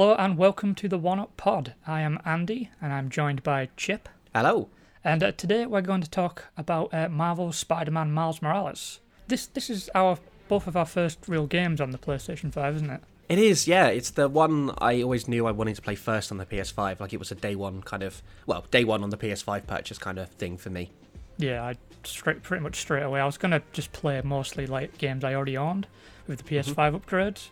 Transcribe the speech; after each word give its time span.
Hello 0.00 0.14
and 0.14 0.38
welcome 0.38 0.74
to 0.76 0.88
the 0.88 0.96
One 0.96 1.18
Up 1.18 1.36
Pod. 1.36 1.74
I 1.86 2.00
am 2.00 2.18
Andy 2.24 2.70
and 2.80 2.90
I'm 2.90 3.10
joined 3.10 3.42
by 3.42 3.68
Chip. 3.76 4.08
Hello. 4.34 4.70
And 5.04 5.22
uh, 5.22 5.32
today 5.32 5.66
we're 5.66 5.82
going 5.82 6.00
to 6.00 6.08
talk 6.08 6.44
about 6.56 6.94
uh, 6.94 7.10
Marvel's 7.10 7.58
Spider-Man 7.58 8.10
Miles 8.10 8.40
Morales. 8.40 9.00
This 9.28 9.44
this 9.44 9.68
is 9.68 9.90
our 9.94 10.16
both 10.48 10.66
of 10.66 10.74
our 10.74 10.86
first 10.86 11.18
real 11.28 11.46
games 11.46 11.82
on 11.82 11.90
the 11.90 11.98
PlayStation 11.98 12.50
5, 12.50 12.76
isn't 12.76 12.88
it? 12.88 13.02
It 13.28 13.38
is, 13.38 13.68
yeah. 13.68 13.88
It's 13.88 14.08
the 14.08 14.26
one 14.30 14.70
I 14.78 15.02
always 15.02 15.28
knew 15.28 15.46
I 15.46 15.50
wanted 15.50 15.76
to 15.76 15.82
play 15.82 15.96
first 15.96 16.32
on 16.32 16.38
the 16.38 16.46
PS5. 16.46 16.98
Like 16.98 17.12
it 17.12 17.18
was 17.18 17.30
a 17.30 17.34
day 17.34 17.54
one 17.54 17.82
kind 17.82 18.02
of, 18.02 18.22
well, 18.46 18.64
day 18.70 18.84
one 18.84 19.02
on 19.02 19.10
the 19.10 19.18
PS5 19.18 19.66
purchase 19.66 19.98
kind 19.98 20.18
of 20.18 20.30
thing 20.30 20.56
for 20.56 20.70
me. 20.70 20.92
Yeah, 21.36 21.62
I 21.62 21.74
straight 22.04 22.42
pretty 22.42 22.62
much 22.62 22.76
straight 22.76 23.02
away. 23.02 23.20
I 23.20 23.26
was 23.26 23.36
gonna 23.36 23.60
just 23.74 23.92
play 23.92 24.18
mostly 24.24 24.66
like 24.66 24.96
games 24.96 25.24
I 25.24 25.34
already 25.34 25.58
owned 25.58 25.88
with 26.26 26.38
the 26.42 26.44
PS5 26.44 26.74
Mm-hmm. 26.74 26.96
upgrades. 26.96 27.48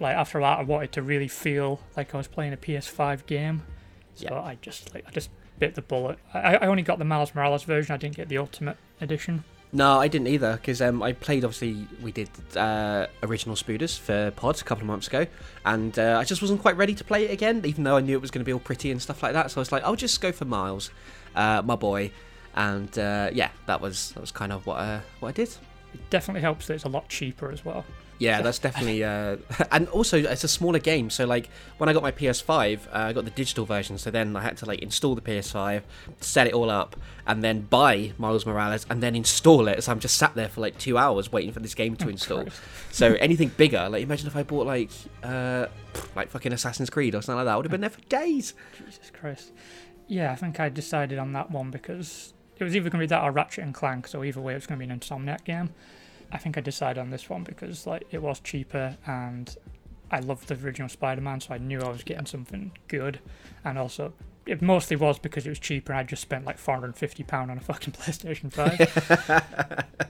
Like 0.00 0.16
after 0.16 0.40
that, 0.40 0.58
I 0.58 0.62
wanted 0.62 0.92
to 0.92 1.02
really 1.02 1.28
feel 1.28 1.80
like 1.96 2.14
I 2.14 2.18
was 2.18 2.28
playing 2.28 2.52
a 2.52 2.56
PS5 2.56 3.26
game. 3.26 3.62
So 4.14 4.26
Yeah. 4.30 4.40
I 4.40 4.58
just 4.60 4.94
like 4.94 5.04
I 5.06 5.10
just 5.10 5.30
bit 5.58 5.74
the 5.74 5.82
bullet. 5.82 6.18
I, 6.32 6.56
I 6.56 6.66
only 6.66 6.82
got 6.82 6.98
the 6.98 7.04
Miles 7.04 7.34
Morales 7.34 7.64
version. 7.64 7.94
I 7.94 7.96
didn't 7.96 8.16
get 8.16 8.28
the 8.28 8.38
Ultimate 8.38 8.76
Edition. 9.00 9.44
No, 9.72 9.98
I 9.98 10.06
didn't 10.06 10.28
either 10.28 10.52
because 10.52 10.80
um, 10.80 11.02
I 11.02 11.12
played. 11.12 11.44
Obviously, 11.44 11.88
we 12.00 12.12
did 12.12 12.28
uh, 12.56 13.08
original 13.24 13.56
Spooders 13.56 13.98
for 13.98 14.30
Pods 14.32 14.60
a 14.60 14.64
couple 14.64 14.82
of 14.82 14.86
months 14.86 15.08
ago, 15.08 15.26
and 15.64 15.98
uh, 15.98 16.16
I 16.20 16.22
just 16.24 16.40
wasn't 16.40 16.62
quite 16.62 16.76
ready 16.76 16.94
to 16.94 17.02
play 17.02 17.24
it 17.24 17.32
again, 17.32 17.60
even 17.64 17.82
though 17.82 17.96
I 17.96 18.00
knew 18.00 18.16
it 18.16 18.20
was 18.20 18.30
going 18.30 18.40
to 18.40 18.44
be 18.44 18.52
all 18.52 18.60
pretty 18.60 18.92
and 18.92 19.02
stuff 19.02 19.20
like 19.20 19.32
that. 19.32 19.50
So 19.50 19.58
I 19.58 19.62
was 19.62 19.72
like, 19.72 19.82
I'll 19.82 19.96
just 19.96 20.20
go 20.20 20.30
for 20.30 20.44
Miles, 20.44 20.92
uh, 21.34 21.60
my 21.64 21.74
boy, 21.74 22.12
and 22.54 22.96
uh, 22.96 23.30
yeah, 23.32 23.50
that 23.66 23.80
was 23.80 24.12
that 24.12 24.20
was 24.20 24.30
kind 24.30 24.52
of 24.52 24.64
what 24.64 24.76
uh, 24.76 25.00
what 25.18 25.30
I 25.30 25.32
did. 25.32 25.48
It 25.92 26.08
definitely 26.08 26.42
helps 26.42 26.68
that 26.68 26.74
it's 26.74 26.84
a 26.84 26.88
lot 26.88 27.08
cheaper 27.08 27.50
as 27.50 27.64
well. 27.64 27.84
Yeah, 28.18 28.42
that's 28.42 28.58
definitely, 28.58 29.02
uh, 29.02 29.36
and 29.72 29.88
also 29.88 30.18
it's 30.18 30.44
a 30.44 30.48
smaller 30.48 30.78
game. 30.78 31.10
So 31.10 31.26
like 31.26 31.48
when 31.78 31.88
I 31.88 31.92
got 31.92 32.02
my 32.02 32.12
PS5, 32.12 32.86
uh, 32.86 32.90
I 32.92 33.12
got 33.12 33.24
the 33.24 33.30
digital 33.30 33.64
version. 33.64 33.98
So 33.98 34.10
then 34.10 34.36
I 34.36 34.42
had 34.42 34.56
to 34.58 34.66
like 34.66 34.80
install 34.80 35.14
the 35.14 35.20
PS5, 35.20 35.82
set 36.20 36.46
it 36.46 36.54
all 36.54 36.70
up, 36.70 36.96
and 37.26 37.42
then 37.42 37.62
buy 37.62 38.12
Miles 38.18 38.46
Morales, 38.46 38.86
and 38.88 39.02
then 39.02 39.14
install 39.14 39.68
it. 39.68 39.82
So 39.82 39.92
I'm 39.92 40.00
just 40.00 40.16
sat 40.16 40.34
there 40.34 40.48
for 40.48 40.60
like 40.60 40.78
two 40.78 40.96
hours 40.96 41.32
waiting 41.32 41.52
for 41.52 41.60
this 41.60 41.74
game 41.74 41.96
to 41.96 42.08
install. 42.08 42.42
Christ. 42.42 42.60
So 42.92 43.14
anything 43.14 43.48
bigger, 43.56 43.88
like 43.88 44.02
imagine 44.02 44.26
if 44.26 44.36
I 44.36 44.42
bought 44.42 44.66
like, 44.66 44.90
uh, 45.22 45.66
like 46.14 46.30
fucking 46.30 46.52
Assassin's 46.52 46.90
Creed 46.90 47.14
or 47.14 47.22
something 47.22 47.38
like 47.38 47.46
that, 47.46 47.54
I 47.54 47.56
would 47.56 47.66
have 47.66 47.72
been 47.72 47.80
there 47.80 47.90
for 47.90 48.00
days. 48.02 48.54
Jesus 48.78 49.10
Christ. 49.10 49.52
Yeah, 50.06 50.32
I 50.32 50.36
think 50.36 50.60
I 50.60 50.68
decided 50.68 51.18
on 51.18 51.32
that 51.32 51.50
one 51.50 51.70
because 51.70 52.34
it 52.58 52.64
was 52.64 52.76
either 52.76 52.90
going 52.90 53.00
to 53.00 53.04
be 53.04 53.06
that 53.08 53.22
or 53.22 53.32
Ratchet 53.32 53.64
and 53.64 53.74
Clank. 53.74 54.06
So 54.06 54.22
either 54.22 54.40
way, 54.40 54.52
it 54.52 54.56
was 54.56 54.66
going 54.66 54.78
to 54.78 54.86
be 54.86 54.92
an 54.92 54.98
Insomniac 54.98 55.44
game. 55.44 55.70
I 56.34 56.38
think 56.38 56.58
I 56.58 56.60
decided 56.60 57.00
on 57.00 57.10
this 57.10 57.30
one 57.30 57.44
because 57.44 57.86
like 57.86 58.04
it 58.10 58.20
was 58.20 58.40
cheaper 58.40 58.96
and 59.06 59.56
I 60.10 60.18
loved 60.18 60.48
the 60.48 60.54
original 60.56 60.88
Spider-Man, 60.88 61.40
so 61.40 61.54
I 61.54 61.58
knew 61.58 61.80
I 61.80 61.88
was 61.88 62.02
getting 62.02 62.26
something 62.26 62.72
good. 62.88 63.20
And 63.64 63.78
also, 63.78 64.12
it 64.46 64.60
mostly 64.60 64.96
was 64.96 65.18
because 65.18 65.46
it 65.46 65.48
was 65.48 65.58
cheaper. 65.58 65.92
and 65.92 66.00
I 66.00 66.02
just 66.02 66.22
spent 66.22 66.44
like 66.44 66.58
450 66.58 67.22
pound 67.22 67.50
on 67.50 67.58
a 67.58 67.60
fucking 67.60 67.92
PlayStation 67.98 68.52
5. 68.52 70.04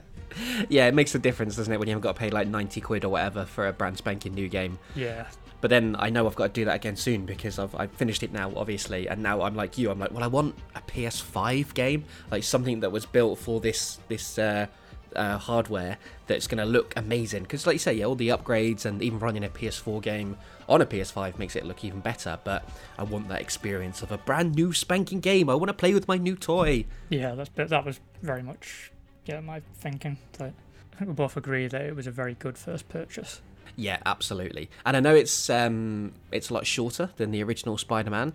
Yeah, 0.67 0.87
it 0.87 0.93
makes 0.93 1.15
a 1.15 1.19
difference, 1.19 1.55
doesn't 1.55 1.71
it, 1.71 1.77
when 1.79 1.87
you 1.87 1.93
haven't 1.93 2.01
got 2.03 2.15
to 2.15 2.19
pay 2.19 2.29
like 2.29 2.47
90 2.49 2.81
quid 2.81 3.05
or 3.05 3.09
whatever 3.09 3.45
for 3.45 3.67
a 3.67 3.73
brand 3.73 3.97
spanking 3.97 4.33
new 4.33 4.49
game. 4.49 4.77
yeah, 4.93 5.27
But 5.61 5.69
then 5.69 5.95
I 5.97 6.09
know 6.09 6.27
I've 6.27 6.35
got 6.35 6.47
to 6.47 6.53
do 6.53 6.65
that 6.65 6.75
again 6.75 6.97
soon 6.97 7.25
because 7.25 7.57
I've, 7.57 7.73
I've 7.75 7.91
finished 7.91 8.21
it 8.21 8.33
now, 8.33 8.51
obviously, 8.55 9.07
and 9.07 9.23
now 9.23 9.43
I'm 9.43 9.55
like 9.55 9.77
you. 9.77 9.89
I'm 9.89 9.99
like, 9.99 10.11
well, 10.11 10.23
I 10.23 10.27
want 10.27 10.55
a 10.75 10.81
PS5 10.81 11.73
game, 11.73 12.03
like 12.31 12.43
something 12.43 12.81
that 12.81 12.91
was 12.91 13.05
built 13.05 13.39
for 13.39 13.61
this 13.61 13.99
this 14.09 14.37
uh, 14.37 14.67
uh, 15.15 15.37
hardware 15.37 15.97
that's 16.27 16.47
going 16.47 16.57
to 16.57 16.65
look 16.65 16.93
amazing. 16.95 17.43
Because, 17.43 17.65
like 17.65 17.75
you 17.75 17.79
say, 17.79 17.93
yeah, 17.93 18.05
all 18.05 18.15
the 18.15 18.29
upgrades 18.29 18.85
and 18.85 19.01
even 19.01 19.19
running 19.19 19.43
a 19.43 19.49
PS4 19.49 20.01
game 20.01 20.37
on 20.67 20.81
a 20.81 20.85
PS5 20.85 21.37
makes 21.37 21.55
it 21.55 21.65
look 21.65 21.83
even 21.83 21.99
better. 21.99 22.39
But 22.43 22.67
I 22.97 23.03
want 23.03 23.27
that 23.29 23.41
experience 23.41 24.01
of 24.01 24.11
a 24.11 24.17
brand 24.17 24.55
new 24.55 24.73
spanking 24.73 25.19
game. 25.19 25.49
I 25.49 25.55
want 25.55 25.69
to 25.69 25.73
play 25.73 25.93
with 25.93 26.07
my 26.07 26.17
new 26.17 26.35
toy. 26.35 26.85
yeah, 27.09 27.35
that's 27.35 27.49
that 27.55 27.85
was 27.85 27.99
very 28.21 28.43
much 28.43 28.91
yeah 29.25 29.39
my 29.39 29.61
thinking. 29.75 30.17
Like, 30.39 30.53
I 30.93 30.97
think 30.97 31.09
we 31.09 31.13
both 31.13 31.37
agree 31.37 31.67
that 31.67 31.81
it 31.81 31.95
was 31.95 32.07
a 32.07 32.11
very 32.11 32.35
good 32.35 32.57
first 32.57 32.89
purchase. 32.89 33.41
Yeah, 33.75 33.97
absolutely. 34.05 34.69
And 34.85 34.95
I 34.95 34.99
know 34.99 35.15
it's 35.15 35.49
um 35.49 36.13
it's 36.31 36.49
a 36.49 36.53
lot 36.53 36.65
shorter 36.65 37.09
than 37.17 37.31
the 37.31 37.43
original 37.43 37.77
Spider-Man, 37.77 38.33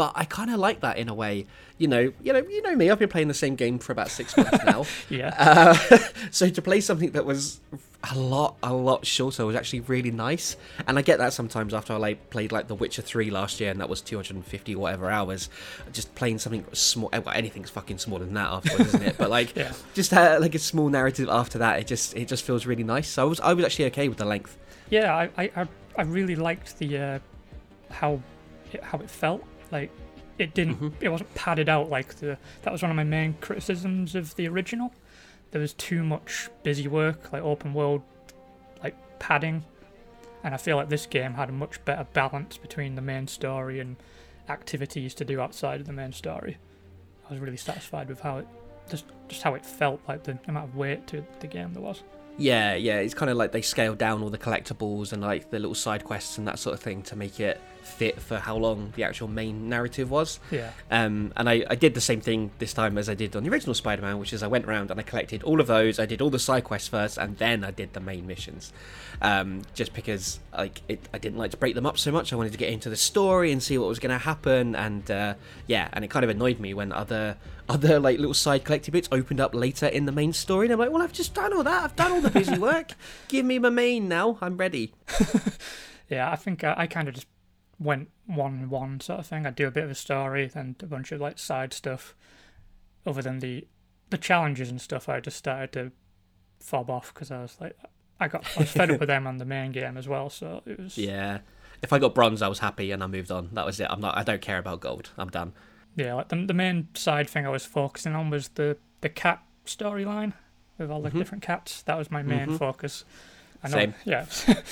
but 0.00 0.12
I 0.14 0.24
kind 0.24 0.50
of 0.50 0.58
like 0.58 0.80
that 0.80 0.96
in 0.96 1.08
a 1.10 1.14
way. 1.14 1.34
You 1.76 1.88
know, 1.88 2.04
you 2.22 2.32
know, 2.32 2.38
you 2.54 2.62
know 2.62 2.74
me. 2.74 2.88
I've 2.90 2.98
been 2.98 3.08
playing 3.10 3.28
the 3.28 3.34
same 3.44 3.54
game 3.54 3.78
for 3.78 3.92
about 3.92 4.08
six 4.10 4.34
months 4.36 4.64
now. 4.74 4.86
Yeah, 5.10 5.34
Uh, 5.36 5.98
so 6.30 6.48
to 6.48 6.62
play 6.62 6.80
something 6.80 7.10
that 7.10 7.26
was 7.26 7.60
a 8.12 8.18
lot, 8.18 8.56
a 8.62 8.72
lot 8.72 9.04
shorter 9.04 9.44
was 9.44 9.54
actually 9.56 9.80
really 9.80 10.10
nice. 10.10 10.56
And 10.86 10.98
I 10.98 11.02
get 11.02 11.18
that 11.18 11.34
sometimes 11.34 11.74
after 11.74 11.92
I 11.92 11.96
like 11.96 12.30
played 12.30 12.50
like 12.50 12.66
The 12.68 12.74
Witcher 12.74 13.02
Three 13.02 13.28
last 13.30 13.60
year, 13.60 13.70
and 13.70 13.78
that 13.80 13.90
was 13.90 14.00
250 14.00 14.74
whatever 14.76 15.10
hours. 15.10 15.50
Just 15.92 16.14
playing 16.14 16.38
something 16.38 16.64
small, 16.72 17.10
well, 17.12 17.28
anything's 17.34 17.68
fucking 17.68 17.98
smaller 17.98 18.24
than 18.24 18.34
that 18.34 18.50
afterwards, 18.56 18.88
isn't 18.94 19.02
it? 19.02 19.18
But 19.22 19.28
like, 19.28 19.54
Yeah. 19.54 19.72
just 19.92 20.14
uh, 20.14 20.38
like 20.40 20.54
a 20.54 20.58
small 20.58 20.88
narrative 20.88 21.28
after 21.30 21.58
that, 21.58 21.78
it 21.80 21.86
just 21.86 22.16
it 22.16 22.26
just 22.26 22.44
feels 22.44 22.64
really 22.64 22.84
nice. 22.84 23.06
So 23.08 23.22
I 23.22 23.28
was 23.28 23.40
I 23.40 23.52
was 23.52 23.64
actually 23.66 23.84
okay 23.92 24.08
with 24.08 24.16
the 24.16 24.24
length. 24.34 24.56
Yeah, 24.88 25.14
I, 25.14 25.24
I, 25.44 25.68
I- 25.98 26.02
really 26.18 26.36
liked 26.36 26.78
the 26.78 26.90
uh, 26.98 27.18
how 27.90 28.22
it, 28.72 28.82
how 28.82 28.98
it 28.98 29.10
felt. 29.10 29.42
Like 29.70 29.90
it 30.38 30.54
didn't, 30.54 30.80
Mhm. 30.80 30.92
it 31.00 31.08
wasn't 31.10 31.34
padded 31.34 31.68
out 31.68 31.90
like 31.90 32.14
the. 32.16 32.38
That 32.62 32.72
was 32.72 32.82
one 32.82 32.90
of 32.90 32.96
my 32.96 33.04
main 33.04 33.34
criticisms 33.40 34.14
of 34.14 34.34
the 34.36 34.48
original. 34.48 34.92
There 35.50 35.60
was 35.60 35.72
too 35.74 36.02
much 36.02 36.48
busy 36.62 36.86
work, 36.88 37.32
like 37.32 37.42
open 37.42 37.74
world, 37.74 38.02
like 38.82 38.94
padding, 39.18 39.64
and 40.44 40.54
I 40.54 40.56
feel 40.56 40.76
like 40.76 40.88
this 40.88 41.06
game 41.06 41.34
had 41.34 41.48
a 41.48 41.52
much 41.52 41.84
better 41.84 42.06
balance 42.12 42.56
between 42.56 42.94
the 42.94 43.02
main 43.02 43.26
story 43.26 43.80
and 43.80 43.96
activities 44.48 45.14
to 45.14 45.24
do 45.24 45.40
outside 45.40 45.80
of 45.80 45.86
the 45.86 45.92
main 45.92 46.12
story. 46.12 46.56
I 47.28 47.32
was 47.32 47.40
really 47.40 47.56
satisfied 47.56 48.08
with 48.08 48.20
how 48.20 48.38
it, 48.38 48.46
just 48.90 49.04
just 49.28 49.42
how 49.42 49.54
it 49.54 49.64
felt, 49.66 50.00
like 50.08 50.24
the 50.24 50.38
amount 50.48 50.70
of 50.70 50.76
weight 50.76 51.06
to 51.08 51.24
the 51.40 51.46
game 51.46 51.72
there 51.74 51.82
was. 51.82 52.02
Yeah, 52.38 52.74
yeah, 52.74 52.98
it's 53.00 53.12
kind 53.14 53.30
of 53.30 53.36
like 53.36 53.52
they 53.52 53.60
scaled 53.62 53.98
down 53.98 54.22
all 54.22 54.30
the 54.30 54.38
collectibles 54.38 55.12
and 55.12 55.20
like 55.20 55.50
the 55.50 55.58
little 55.58 55.74
side 55.74 56.04
quests 56.04 56.38
and 56.38 56.48
that 56.48 56.58
sort 56.58 56.74
of 56.74 56.80
thing 56.80 57.02
to 57.02 57.16
make 57.16 57.38
it 57.38 57.60
fit 57.82 58.20
for 58.20 58.38
how 58.38 58.56
long 58.56 58.92
the 58.96 59.04
actual 59.04 59.28
main 59.28 59.68
narrative 59.68 60.10
was. 60.10 60.38
Yeah, 60.50 60.70
Um, 60.90 61.32
and 61.36 61.48
I, 61.48 61.64
I 61.68 61.74
did 61.74 61.94
the 61.94 62.00
same 62.00 62.20
thing 62.20 62.50
this 62.58 62.72
time 62.72 62.96
as 62.98 63.08
I 63.08 63.14
did 63.14 63.34
on 63.36 63.42
the 63.44 63.50
original 63.50 63.74
Spider-Man, 63.74 64.18
which 64.18 64.32
is 64.32 64.42
I 64.42 64.46
went 64.46 64.64
around 64.66 64.90
and 64.90 64.98
I 65.00 65.02
collected 65.02 65.42
all 65.42 65.60
of 65.60 65.66
those. 65.66 65.98
I 65.98 66.06
did 66.06 66.20
all 66.22 66.30
the 66.30 66.38
side 66.38 66.64
quests 66.64 66.88
first, 66.88 67.18
and 67.18 67.36
then 67.38 67.64
I 67.64 67.70
did 67.70 67.92
the 67.92 68.00
main 68.00 68.26
missions. 68.26 68.72
Um, 69.22 69.62
just 69.74 69.92
because 69.92 70.40
like 70.56 70.80
it, 70.88 71.08
I 71.12 71.18
didn't 71.18 71.38
like 71.38 71.50
to 71.50 71.56
break 71.56 71.74
them 71.74 71.86
up 71.86 71.98
so 71.98 72.10
much. 72.10 72.32
I 72.32 72.36
wanted 72.36 72.52
to 72.52 72.58
get 72.58 72.70
into 72.70 72.88
the 72.88 72.96
story 72.96 73.52
and 73.52 73.62
see 73.62 73.76
what 73.78 73.88
was 73.88 73.98
going 73.98 74.12
to 74.18 74.24
happen. 74.24 74.74
And 74.74 75.10
uh, 75.10 75.34
yeah, 75.66 75.88
and 75.92 76.04
it 76.04 76.08
kind 76.08 76.24
of 76.24 76.30
annoyed 76.30 76.58
me 76.58 76.72
when 76.74 76.92
other 76.92 77.36
other 77.68 78.00
like 78.00 78.18
little 78.18 78.34
side 78.34 78.64
collecting 78.64 78.92
bits 78.92 79.08
opened 79.12 79.40
up 79.40 79.54
later 79.54 79.86
in 79.86 80.04
the 80.06 80.12
main 80.12 80.32
story. 80.32 80.66
And 80.66 80.72
I'm 80.72 80.78
like, 80.78 80.90
well, 80.90 81.02
I've 81.02 81.12
just 81.12 81.34
done 81.34 81.52
all 81.52 81.62
that. 81.64 81.84
I've 81.84 81.96
done 81.96 82.12
all 82.12 82.20
the 82.20 82.30
busy 82.30 82.58
work. 82.58 82.92
Give 83.28 83.44
me 83.46 83.58
my 83.58 83.70
main 83.70 84.08
now. 84.08 84.38
I'm 84.40 84.56
ready. 84.56 84.92
Yeah, 86.08 86.28
I 86.28 86.34
think 86.34 86.64
I, 86.64 86.74
I 86.76 86.86
kind 86.88 87.06
of 87.06 87.14
just 87.14 87.28
went 87.80 88.10
one 88.26 88.68
one 88.70 89.00
sort 89.00 89.18
of 89.20 89.26
thing. 89.26 89.46
I'd 89.46 89.56
do 89.56 89.66
a 89.66 89.70
bit 89.72 89.84
of 89.84 89.90
a 89.90 89.94
story, 89.96 90.46
then 90.46 90.76
a 90.80 90.86
bunch 90.86 91.10
of 91.12 91.20
like 91.20 91.38
side 91.38 91.72
stuff. 91.72 92.14
Other 93.06 93.22
than 93.22 93.38
the 93.40 93.66
the 94.10 94.18
challenges 94.18 94.70
and 94.70 94.80
stuff, 94.80 95.08
I 95.08 95.18
just 95.20 95.36
started 95.38 95.72
to 95.72 95.92
fob 96.60 96.90
off 96.90 97.12
because 97.14 97.30
I 97.30 97.40
was 97.42 97.56
like, 97.60 97.76
I 98.20 98.28
got 98.28 98.44
I 98.56 98.60
was 98.60 98.70
fed 98.70 98.90
up 98.90 99.00
with 99.00 99.08
them 99.08 99.26
on 99.26 99.38
the 99.38 99.44
main 99.46 99.72
game 99.72 99.96
as 99.96 100.06
well. 100.06 100.28
So 100.30 100.62
it 100.66 100.78
was 100.78 100.98
Yeah. 100.98 101.38
If 101.82 101.92
I 101.94 101.98
got 101.98 102.14
bronze, 102.14 102.42
I 102.42 102.48
was 102.48 102.58
happy 102.58 102.90
and 102.90 103.02
I 103.02 103.06
moved 103.06 103.30
on. 103.30 103.48
That 103.54 103.64
was 103.64 103.80
it. 103.80 103.86
I'm 103.88 104.00
not. 104.02 104.16
I 104.18 104.22
don't 104.22 104.42
care 104.42 104.58
about 104.58 104.80
gold. 104.80 105.10
I'm 105.16 105.30
done. 105.30 105.54
yeah. 105.96 106.12
Like 106.14 106.28
the 106.28 106.44
the 106.44 106.54
main 106.54 106.88
side 106.94 107.28
thing 107.30 107.46
I 107.46 107.50
was 107.50 107.64
focusing 107.64 108.14
on 108.14 108.28
was 108.30 108.48
the 108.48 108.76
the 109.00 109.08
cat 109.08 109.42
storyline 109.64 110.34
with 110.76 110.90
all 110.90 111.00
the 111.00 111.10
Mhm. 111.10 111.18
different 111.18 111.42
cats. 111.42 111.80
That 111.82 111.96
was 111.96 112.10
my 112.10 112.22
main 112.22 112.48
Mhm. 112.48 112.58
focus. 112.58 113.04
I 113.62 113.68
know, 113.68 113.72
Same. 113.78 113.94
Yeah. 114.04 114.26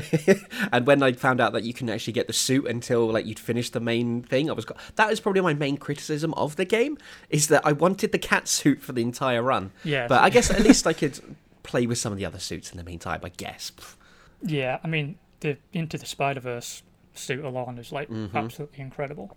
and 0.72 0.86
when 0.86 1.02
I 1.02 1.12
found 1.12 1.40
out 1.40 1.52
that 1.52 1.64
you 1.64 1.72
can 1.72 1.88
actually 1.90 2.12
get 2.12 2.26
the 2.26 2.32
suit 2.32 2.66
until 2.66 3.06
like 3.12 3.26
you'd 3.26 3.38
finished 3.38 3.72
the 3.72 3.80
main 3.80 4.22
thing, 4.22 4.48
I 4.50 4.52
was 4.52 4.66
that 4.96 5.10
is 5.12 5.20
probably 5.20 5.40
my 5.40 5.54
main 5.54 5.76
criticism 5.76 6.32
of 6.34 6.56
the 6.56 6.64
game 6.64 6.98
is 7.30 7.48
that 7.48 7.62
I 7.66 7.72
wanted 7.72 8.12
the 8.12 8.18
cat 8.18 8.48
suit 8.48 8.82
for 8.82 8.92
the 8.92 9.02
entire 9.02 9.42
run. 9.42 9.72
yeah. 9.84 10.06
But 10.06 10.22
I 10.22 10.30
guess 10.30 10.50
at 10.50 10.60
least 10.60 10.86
I 10.86 10.92
could 10.92 11.20
play 11.62 11.86
with 11.86 11.98
some 11.98 12.12
of 12.12 12.18
the 12.18 12.24
other 12.24 12.38
suits 12.38 12.70
in 12.70 12.76
the 12.78 12.84
meantime. 12.84 13.20
I 13.24 13.30
guess. 13.30 13.72
Yeah, 14.42 14.78
I 14.84 14.86
mean, 14.88 15.18
the 15.40 15.56
Into 15.72 15.98
the 15.98 16.06
Spider 16.06 16.40
Verse 16.40 16.82
suit 17.14 17.44
alone 17.44 17.78
is 17.78 17.90
like 17.92 18.08
Mhm. 18.10 18.34
absolutely 18.34 18.80
incredible. 18.80 19.36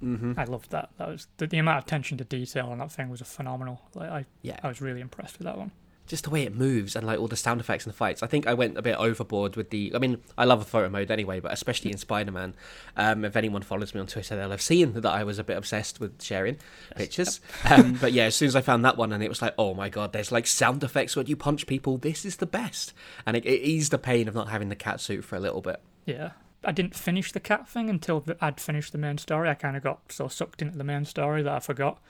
hmm 0.00 0.32
I 0.36 0.44
loved 0.44 0.70
that. 0.70 0.90
That 0.98 1.08
was 1.08 1.26
the, 1.38 1.46
the 1.48 1.58
amount 1.58 1.78
of 1.78 1.84
attention 1.84 2.16
to 2.18 2.24
detail 2.24 2.66
on 2.68 2.78
that 2.78 2.92
thing 2.92 3.08
was 3.10 3.20
phenomenal. 3.22 3.82
Like 3.94 4.10
I, 4.10 4.24
Yeah. 4.42 4.60
I 4.62 4.68
was 4.68 4.80
really 4.80 5.00
impressed 5.00 5.38
with 5.38 5.46
that 5.46 5.58
one. 5.58 5.72
Just 6.08 6.24
the 6.24 6.30
way 6.30 6.42
it 6.42 6.54
moves 6.54 6.96
and 6.96 7.06
like 7.06 7.20
all 7.20 7.28
the 7.28 7.36
sound 7.36 7.60
effects 7.60 7.84
and 7.84 7.92
the 7.92 7.96
fights. 7.96 8.22
I 8.22 8.26
think 8.26 8.46
I 8.46 8.54
went 8.54 8.76
a 8.76 8.82
bit 8.82 8.96
overboard 8.96 9.56
with 9.56 9.70
the. 9.70 9.92
I 9.94 9.98
mean, 9.98 10.20
I 10.36 10.44
love 10.44 10.60
a 10.60 10.64
photo 10.64 10.88
mode 10.88 11.10
anyway, 11.10 11.38
but 11.38 11.52
especially 11.52 11.92
in 11.92 11.98
Spider 11.98 12.32
Man. 12.32 12.54
Um, 12.96 13.24
if 13.24 13.36
anyone 13.36 13.62
follows 13.62 13.94
me 13.94 14.00
on 14.00 14.06
Twitter, 14.06 14.34
they'll 14.34 14.50
have 14.50 14.62
seen 14.62 14.94
that 14.94 15.06
I 15.06 15.22
was 15.22 15.38
a 15.38 15.44
bit 15.44 15.56
obsessed 15.56 16.00
with 16.00 16.22
sharing 16.22 16.56
pictures. 16.96 17.40
Um, 17.68 17.94
but 18.00 18.12
yeah, 18.12 18.24
as 18.24 18.34
soon 18.34 18.48
as 18.48 18.56
I 18.56 18.62
found 18.62 18.84
that 18.84 18.96
one, 18.96 19.12
and 19.12 19.22
it 19.22 19.28
was 19.28 19.42
like, 19.42 19.52
oh 19.58 19.74
my 19.74 19.88
god, 19.90 20.12
there's 20.12 20.32
like 20.32 20.46
sound 20.46 20.82
effects 20.82 21.14
when 21.16 21.26
you 21.26 21.36
punch 21.36 21.66
people. 21.66 21.98
This 21.98 22.24
is 22.24 22.36
the 22.36 22.46
best, 22.46 22.94
and 23.26 23.36
it, 23.36 23.44
it 23.44 23.60
eased 23.60 23.90
the 23.90 23.98
pain 23.98 24.26
of 24.26 24.34
not 24.34 24.48
having 24.48 24.70
the 24.70 24.76
cat 24.76 25.00
suit 25.00 25.24
for 25.24 25.36
a 25.36 25.40
little 25.40 25.60
bit. 25.60 25.80
Yeah, 26.06 26.30
I 26.64 26.72
didn't 26.72 26.94
finish 26.94 27.32
the 27.32 27.40
cat 27.40 27.68
thing 27.68 27.90
until 27.90 28.24
I'd 28.40 28.60
finished 28.60 28.92
the 28.92 28.98
main 28.98 29.18
story. 29.18 29.48
I 29.48 29.54
kind 29.54 29.76
of 29.76 29.82
got 29.82 30.10
so 30.10 30.28
sucked 30.28 30.62
into 30.62 30.78
the 30.78 30.84
main 30.84 31.04
story 31.04 31.42
that 31.42 31.52
I 31.52 31.60
forgot 31.60 32.00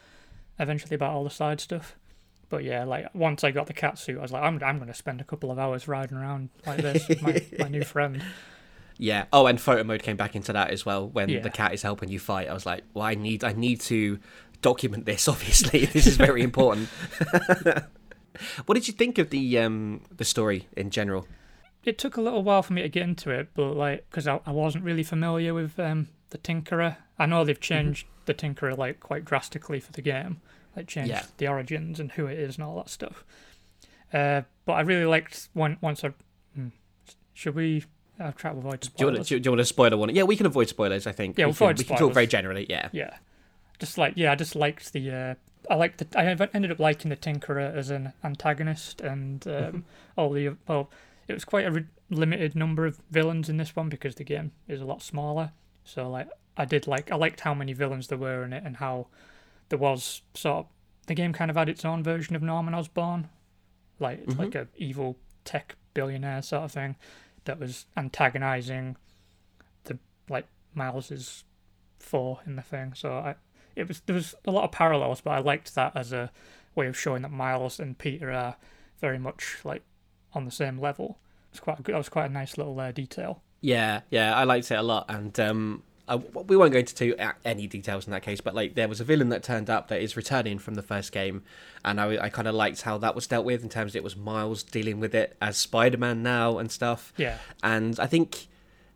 eventually 0.59 0.95
about 0.95 1.15
all 1.15 1.25
the 1.25 1.31
side 1.31 1.61
stuff. 1.61 1.97
But 2.51 2.65
yeah, 2.65 2.85
like 2.85 3.15
once 3.15 3.45
I 3.45 3.51
got 3.51 3.67
the 3.67 3.75
cat 3.75 3.99
suit, 3.99 4.19
I 4.19 4.23
was 4.23 4.33
like, 4.33 4.43
I'm 4.43 4.63
I'm 4.63 4.77
going 4.79 4.89
to 4.89 4.95
spend 4.95 5.21
a 5.21 5.25
couple 5.25 5.51
of 5.51 5.59
hours 5.59 5.87
riding 5.87 6.17
around 6.17 6.49
like 6.67 6.79
this 6.81 7.07
with 7.09 7.21
my, 7.23 7.43
my 7.59 7.69
new 7.69 7.85
friend. 7.85 8.23
Yeah. 8.97 9.27
Oh, 9.33 9.47
and 9.47 9.61
photo 9.61 9.85
mode 9.85 10.03
came 10.03 10.17
back 10.17 10.35
into 10.35 10.53
that 10.55 10.71
as 10.71 10.85
well 10.87 11.09
when 11.09 11.29
Yeah. 11.29 11.41
the 11.41 11.51
cat 11.51 11.73
is 11.75 11.83
helping 11.83 12.09
you 12.09 12.19
fight. 12.19 12.49
I 12.49 12.55
was 12.55 12.67
like, 12.67 12.85
well, 12.95 13.05
I 13.05 13.15
need 13.15 13.45
I 13.45 13.53
need 13.53 13.81
to 13.83 14.19
document 14.63 15.05
this. 15.07 15.29
Obviously, 15.35 15.85
this 15.87 16.07
is 16.07 16.17
very 16.17 16.43
important. 16.43 16.89
what 18.67 18.75
did 18.75 18.87
you 18.89 18.95
think 18.95 19.19
of 19.19 19.31
the 19.31 19.59
um 19.59 20.03
the 20.17 20.25
story 20.25 20.69
in 20.77 20.91
general? 20.91 21.27
It 21.85 21.97
took 21.97 22.17
a 22.17 22.21
little 22.21 22.43
while 22.43 22.63
for 22.63 22.73
me 22.73 22.83
to 22.83 22.89
get 22.89 23.03
into 23.05 23.31
it, 23.31 23.49
but 23.55 23.75
like 23.77 24.07
because 24.11 24.27
I, 24.27 24.41
I 24.47 24.51
wasn't 24.53 24.85
really 24.85 25.03
familiar 25.05 25.55
with 25.55 25.79
um, 25.79 26.09
the 26.31 26.39
Tinkerer. 26.39 26.97
I 27.19 27.27
know 27.27 27.45
they've 27.45 27.59
changed 27.61 28.07
the 28.27 28.35
Tinkerer 28.35 28.77
like 28.77 29.01
quite 29.01 29.25
drastically 29.25 29.81
for 29.81 29.93
the 29.93 30.03
game, 30.03 30.41
like 30.79 30.87
changed 30.87 31.11
Yeah. 31.11 31.25
the 31.37 31.49
origins 31.49 32.01
and 32.01 32.13
who 32.13 32.27
it 32.27 32.39
is 32.39 32.57
and 32.57 32.65
all 32.65 32.77
that 32.77 32.89
stuff. 32.89 33.25
Uh, 34.13 34.43
but 34.65 34.75
I 34.75 34.81
really 34.83 35.05
liked 35.05 35.49
when 35.53 35.77
once 35.81 36.05
I. 36.05 36.13
Hmm, 36.55 36.69
should 37.35 37.55
we? 37.55 37.85
I'll 38.21 38.33
try 38.33 38.53
to 38.53 38.59
avoid 38.59 38.81
Do 38.81 38.89
you, 38.99 39.07
want 39.07 39.27
to, 39.27 39.41
do 39.41 39.47
you 39.47 39.51
want 39.53 39.61
to 39.61 39.65
spoiler 39.65 39.97
one? 39.97 40.15
Yeah, 40.15 40.25
we 40.25 40.37
can 40.37 40.47
avoid 40.47 40.69
spoilers. 40.69 41.07
I 41.07 41.13
think. 41.13 41.37
Yeah, 41.37 41.45
we 41.45 41.49
we'll 41.49 41.55
can, 41.55 41.65
avoid 41.67 41.79
we 41.79 41.85
can 41.85 41.97
talk 41.97 42.15
very 42.15 42.27
generally. 42.27 42.67
Yeah. 42.69 42.89
Yeah, 42.93 43.17
just 43.79 43.99
like 43.99 44.15
yeah, 44.17 44.33
I 44.33 44.35
just 44.35 44.57
liked 44.57 44.93
the. 44.93 45.11
Uh, 45.11 45.35
I 45.71 45.75
liked 45.75 45.99
the. 45.99 46.19
I 46.19 46.49
ended 46.55 46.71
up 46.71 46.79
liking 46.79 47.11
the 47.11 47.17
Tinkerer 47.17 47.75
as 47.75 47.91
an 47.91 48.13
antagonist, 48.25 49.01
and 49.01 49.47
um, 49.49 49.85
all 50.17 50.31
the 50.31 50.51
well, 50.67 50.91
it 51.27 51.35
was 51.35 51.45
quite 51.45 51.67
a 51.67 51.71
re- 51.71 51.85
limited 52.09 52.55
number 52.55 52.87
of 52.87 53.01
villains 53.11 53.49
in 53.49 53.57
this 53.59 53.77
one 53.77 53.89
because 53.89 54.15
the 54.15 54.25
game 54.25 54.53
is 54.69 54.81
a 54.81 54.87
lot 54.87 55.03
smaller. 55.03 55.53
So 55.85 56.09
like, 56.09 56.29
I 56.57 56.65
did 56.65 56.87
like 56.87 57.11
I 57.13 57.17
liked 57.17 57.41
how 57.41 57.53
many 57.53 57.73
villains 57.73 58.09
there 58.09 58.19
were 58.19 58.45
in 58.45 58.53
it, 58.53 58.63
and 58.65 58.77
how 58.77 59.09
there 59.69 59.79
was 59.79 60.23
sort 60.35 60.59
of 60.59 60.67
the 61.07 61.15
game 61.15 61.33
kind 61.33 61.51
of 61.51 61.57
had 61.57 61.69
its 61.69 61.85
own 61.85 62.03
version 62.03 62.37
of 62.37 62.43
Norman 62.43 62.75
Osborn, 62.75 63.29
like 63.99 64.21
it's 64.23 64.35
Mhm. 64.35 64.39
like 64.39 64.55
a 64.55 64.69
evil 64.77 65.17
tech 65.45 65.77
billionaire 65.95 66.43
sort 66.43 66.65
of 66.65 66.73
thing 66.73 66.97
that 67.45 67.59
was 67.59 67.87
antagonizing 67.97 68.97
the 69.85 69.99
like 70.29 70.47
Miles's 70.75 71.45
four 71.99 72.41
in 72.47 72.57
the 72.57 72.63
thing. 72.63 72.93
So 72.95 73.13
I 73.15 73.35
it 73.75 73.89
was 73.89 74.01
there 74.01 74.15
was 74.15 74.35
a 74.45 74.51
lot 74.51 74.65
of 74.65 74.73
parallels, 74.73 75.21
but 75.21 75.31
I 75.31 75.39
liked 75.39 75.75
that 75.75 75.97
as 75.97 76.13
a 76.13 76.31
way 76.75 76.87
of 76.87 76.99
showing 76.99 77.23
that 77.23 77.31
Miles 77.31 77.81
and 77.81 77.97
Peter 77.97 78.31
are 78.33 78.57
very 79.01 79.19
much 79.19 79.59
like 79.65 79.83
on 80.35 80.45
the 80.45 80.51
same 80.51 80.79
level. 80.79 81.19
It's 81.51 81.61
quite 81.61 81.79
a 81.81 81.83
good. 81.83 81.95
That 81.95 81.99
was 81.99 82.09
quite 82.11 82.27
a 82.27 82.33
nice 82.33 82.59
little 82.59 82.79
uh, 82.79 82.93
detail. 82.93 83.43
Yeah, 83.61 84.03
yeah, 84.11 84.37
I 84.37 84.45
liked 84.45 84.71
it 84.71 84.75
a 84.79 84.83
lot, 84.83 85.07
and 85.09 85.39
um, 85.41 85.83
I, 86.09 86.17
we 86.17 86.57
won't 86.57 86.73
go 86.73 86.79
into 86.79 86.95
too, 86.95 87.15
uh, 87.19 87.33
any 87.45 87.67
details 87.67 88.07
in 88.07 88.13
that 88.13 88.23
case. 88.23 88.41
But 88.41 88.55
like, 88.55 88.75
there 88.75 88.89
was 88.89 89.01
a 89.01 89.05
villain 89.05 89.29
that 89.29 89.43
turned 89.43 89.69
up 89.69 89.89
that 89.89 90.01
is 90.01 90.17
returning 90.17 90.59
from 90.59 90.75
the 90.75 90.83
first 90.83 91.13
game, 91.13 91.43
and 91.85 92.01
I, 92.01 92.25
I 92.25 92.29
kind 92.29 92.49
of 92.49 92.55
liked 92.55 92.83
how 92.83 92.99
that 92.99 93.15
was 93.15 93.27
dealt 93.27 93.45
with 93.45 93.63
in 93.63 93.69
terms 93.69 93.93
of 93.93 93.97
it 93.97 94.05
was 94.05 94.17
Miles 94.17 94.63
dealing 94.63 95.01
with 95.01 95.15
it 95.15 95.37
as 95.41 95.57
Spider-Man 95.57 96.23
now 96.23 96.59
and 96.59 96.71
stuff. 96.73 97.13
Yeah, 97.17 97.39
And 97.63 97.99
I 98.01 98.07
think, 98.07 98.47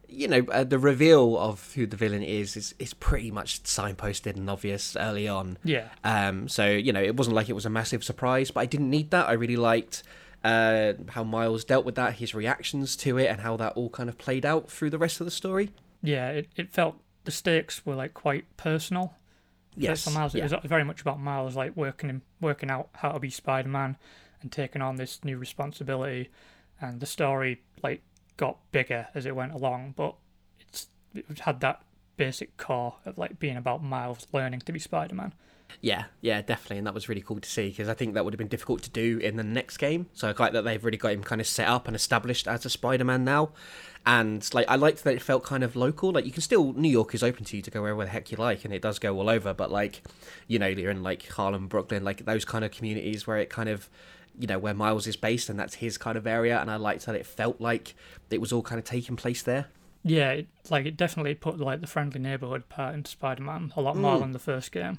you 0.09 0.29
know, 0.29 0.41
uh, 0.51 0.65
the 0.65 0.79
reveal 0.79 1.39
of 1.39 1.73
who 1.75 1.87
the 1.87 1.97
villain 1.97 2.23
is 2.23 2.57
is 2.57 2.75
is 2.79 2.93
pretty 2.95 3.31
much 3.31 3.63
signposted 3.63 4.37
and 4.37 4.49
obvious 4.51 4.97
early 4.97 5.29
on. 5.29 5.59
yeah, 5.65 5.89
Um, 6.05 6.49
so 6.49 6.67
you 6.67 6.93
know, 6.93 7.03
it 7.03 7.17
wasn't 7.17 7.37
like 7.37 7.49
it 7.49 7.55
was 7.55 7.67
a 7.67 7.71
massive 7.71 8.03
surprise, 8.05 8.51
but 8.51 8.61
I 8.61 8.67
didn't 8.67 8.91
need 8.91 9.11
that. 9.11 9.29
I 9.29 9.33
really 9.33 9.57
liked 9.57 10.03
uh, 10.45 10.95
how 11.11 11.25
Miles 11.25 11.65
dealt 11.65 11.85
with 11.85 11.95
that, 11.95 12.15
his 12.15 12.35
reactions 12.35 12.97
to 12.97 13.17
it, 13.19 13.27
and 13.27 13.41
how 13.41 13.57
that 13.59 13.75
all 13.75 13.89
kind 13.91 14.09
of 14.09 14.19
played 14.19 14.45
out 14.45 14.71
through 14.71 14.91
the 14.91 14.99
rest 14.99 15.21
of 15.21 15.25
the 15.25 15.31
story. 15.31 15.71
yeah. 16.03 16.29
It 16.31 16.49
it 16.57 16.71
felt 16.71 16.97
the 17.25 17.31
stakes 17.31 17.85
were 17.85 17.95
like 17.95 18.15
quite 18.15 18.57
personal. 18.57 19.15
Yes, 19.75 20.05
for 20.05 20.11
Miles, 20.11 20.35
yeah. 20.35 20.45
it 20.45 20.53
was 20.53 20.61
very 20.65 20.85
much 20.85 21.01
about 21.01 21.19
Miles 21.19 21.57
like 21.57 21.77
working 21.77 22.11
in, 22.11 22.23
working 22.41 22.71
out 22.71 22.91
how 22.95 23.13
to 23.13 23.19
be 23.19 23.31
Spider 23.31 23.69
Man 23.69 23.97
and 24.43 24.53
taking 24.53 24.83
on 24.83 24.97
this 24.97 25.25
new 25.25 25.39
responsibility, 25.39 26.31
and 26.81 27.01
the 27.01 27.07
story 27.07 27.63
like 27.83 28.03
got 28.37 28.59
bigger 28.71 29.09
as 29.15 29.25
it 29.25 29.35
went 29.35 29.53
along, 29.53 29.95
but 29.97 30.15
it's 30.61 30.89
it 31.15 31.41
had 31.41 31.61
that 31.61 31.83
basic 32.17 32.57
core 32.57 32.97
of 33.07 33.17
like 33.17 33.39
being 33.39 33.57
about 33.57 33.83
Miles 33.83 34.27
learning 34.33 34.61
to 34.61 34.73
be 34.73 34.79
Spider 34.79 35.15
Man. 35.15 35.33
Yeah, 35.81 36.05
yeah, 36.21 36.43
definitely, 36.43 36.79
and 36.79 36.87
that 36.87 36.95
was 36.95 37.09
really 37.09 37.21
cool 37.23 37.41
to 37.41 37.49
see 37.49 37.71
because 37.71 37.89
I 37.89 37.95
think 37.95 38.15
that 38.15 38.25
would 38.25 38.35
have 38.35 38.39
been 38.39 38.49
difficult 38.49 38.83
to 38.83 38.91
do 38.91 39.19
in 39.19 39.37
the 39.37 39.43
next 39.43 39.79
game. 39.79 40.07
So 40.13 40.29
I 40.29 40.35
like 40.39 40.53
that 40.53 40.63
they've 40.63 40.85
really 40.85 40.99
got 40.99 41.13
him 41.13 41.23
kind 41.25 41.41
of 41.41 41.47
set 41.47 41.67
up 41.69 41.87
and 41.87 41.97
established 41.97 42.47
as 42.47 42.65
a 42.65 42.71
Spider-Man 42.71 43.25
now, 43.25 43.51
and 44.05 44.49
like 44.55 44.67
I 44.69 44.77
liked 44.77 45.05
that 45.05 45.15
it 45.15 45.23
felt 45.23 45.45
kind 45.45 45.65
of 45.65 45.75
local. 45.77 46.11
Like 46.13 46.25
you 46.27 46.33
can 46.33 46.43
still 46.43 46.73
New 46.73 46.89
York 46.89 47.15
is 47.15 47.23
open 47.23 47.45
to 47.47 47.57
you 47.57 47.63
to 47.63 47.71
go 47.71 47.83
wherever 47.83 48.05
the 48.05 48.11
heck 48.11 48.31
you 48.31 48.37
like, 48.37 48.65
and 48.65 48.73
it 48.75 48.83
does 48.83 48.99
go 48.99 49.17
all 49.19 49.29
over. 49.29 49.55
But 49.55 49.71
like, 49.71 50.03
you 50.47 50.59
know, 50.59 50.67
you're 50.69 50.91
in 50.91 51.03
like 51.03 51.27
Harlem, 51.29 51.69
Brooklyn, 51.69 52.05
like 52.05 52.25
those 52.25 52.45
kind 52.45 52.65
of 52.65 52.71
communities 52.71 53.27
where 53.27 53.39
it 53.39 53.49
kind 53.51 53.69
of 53.69 53.89
you 54.39 54.47
know 54.47 54.59
where 54.59 54.73
Miles 54.73 55.07
is 55.07 55.15
based 55.17 55.51
and 55.51 55.59
that's 55.59 55.75
his 55.75 55.99
kind 55.99 56.17
of 56.17 56.27
area 56.27 56.59
and 56.59 56.71
I 56.71 56.77
liked 56.77 57.05
that 57.05 57.15
it 57.15 57.27
felt 57.27 57.61
like 57.61 57.95
it 58.31 58.41
was 58.41 58.51
all 58.51 58.63
kind 58.63 58.79
of 58.79 58.85
taking 58.87 59.15
place 59.15 59.43
there. 59.43 59.67
Yeah, 60.05 60.31
it, 60.31 60.47
like 60.71 60.87
it 60.87 60.97
definitely 60.97 61.35
put 61.35 61.61
like 61.61 61.83
the 61.83 61.87
friendly 61.87 62.19
neighborhood 62.19 62.67
part 62.71 62.95
into 62.95 63.11
Spider 63.11 63.43
Man 63.43 63.75
a 63.77 63.83
lot 63.83 63.95
more 63.95 64.17
Mm. 64.17 64.21
than 64.21 64.33
the 64.33 64.39
first 64.39 64.73
game. 64.73 64.99